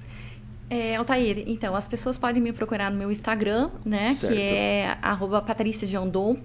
É, 0.70 0.98
Altair, 0.98 1.46
então, 1.48 1.74
as 1.76 1.88
pessoas 1.88 2.18
podem 2.18 2.44
me 2.44 2.52
procurar 2.52 2.92
no 2.92 2.98
meu 2.98 3.10
Instagram, 3.10 3.70
né? 3.86 4.16
Certo. 4.16 4.34
Que 4.34 4.42
é 4.42 4.98
arroba 5.02 5.42
Patrícia 5.42 5.88
Giondon. 5.88 6.38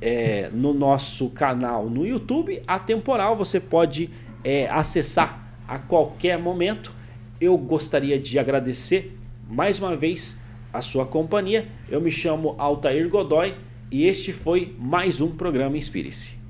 é, 0.00 0.50
no 0.52 0.72
nosso 0.72 1.30
canal 1.30 1.88
no 1.88 2.06
YouTube. 2.06 2.62
Atemporal, 2.66 3.36
você 3.36 3.58
pode 3.58 4.10
é, 4.44 4.68
acessar 4.68 5.54
a 5.66 5.78
qualquer 5.78 6.38
momento. 6.38 6.92
Eu 7.40 7.56
gostaria 7.58 8.18
de 8.18 8.38
agradecer 8.38 9.16
mais 9.48 9.78
uma 9.78 9.96
vez 9.96 10.40
a 10.72 10.80
sua 10.80 11.06
companhia. 11.06 11.68
Eu 11.88 12.00
me 12.00 12.10
chamo 12.10 12.54
Altair 12.56 13.08
Godoy 13.08 13.54
e 13.90 14.06
este 14.06 14.32
foi 14.32 14.74
mais 14.78 15.20
um 15.20 15.30
programa 15.30 15.76
Inspire-se. 15.76 16.41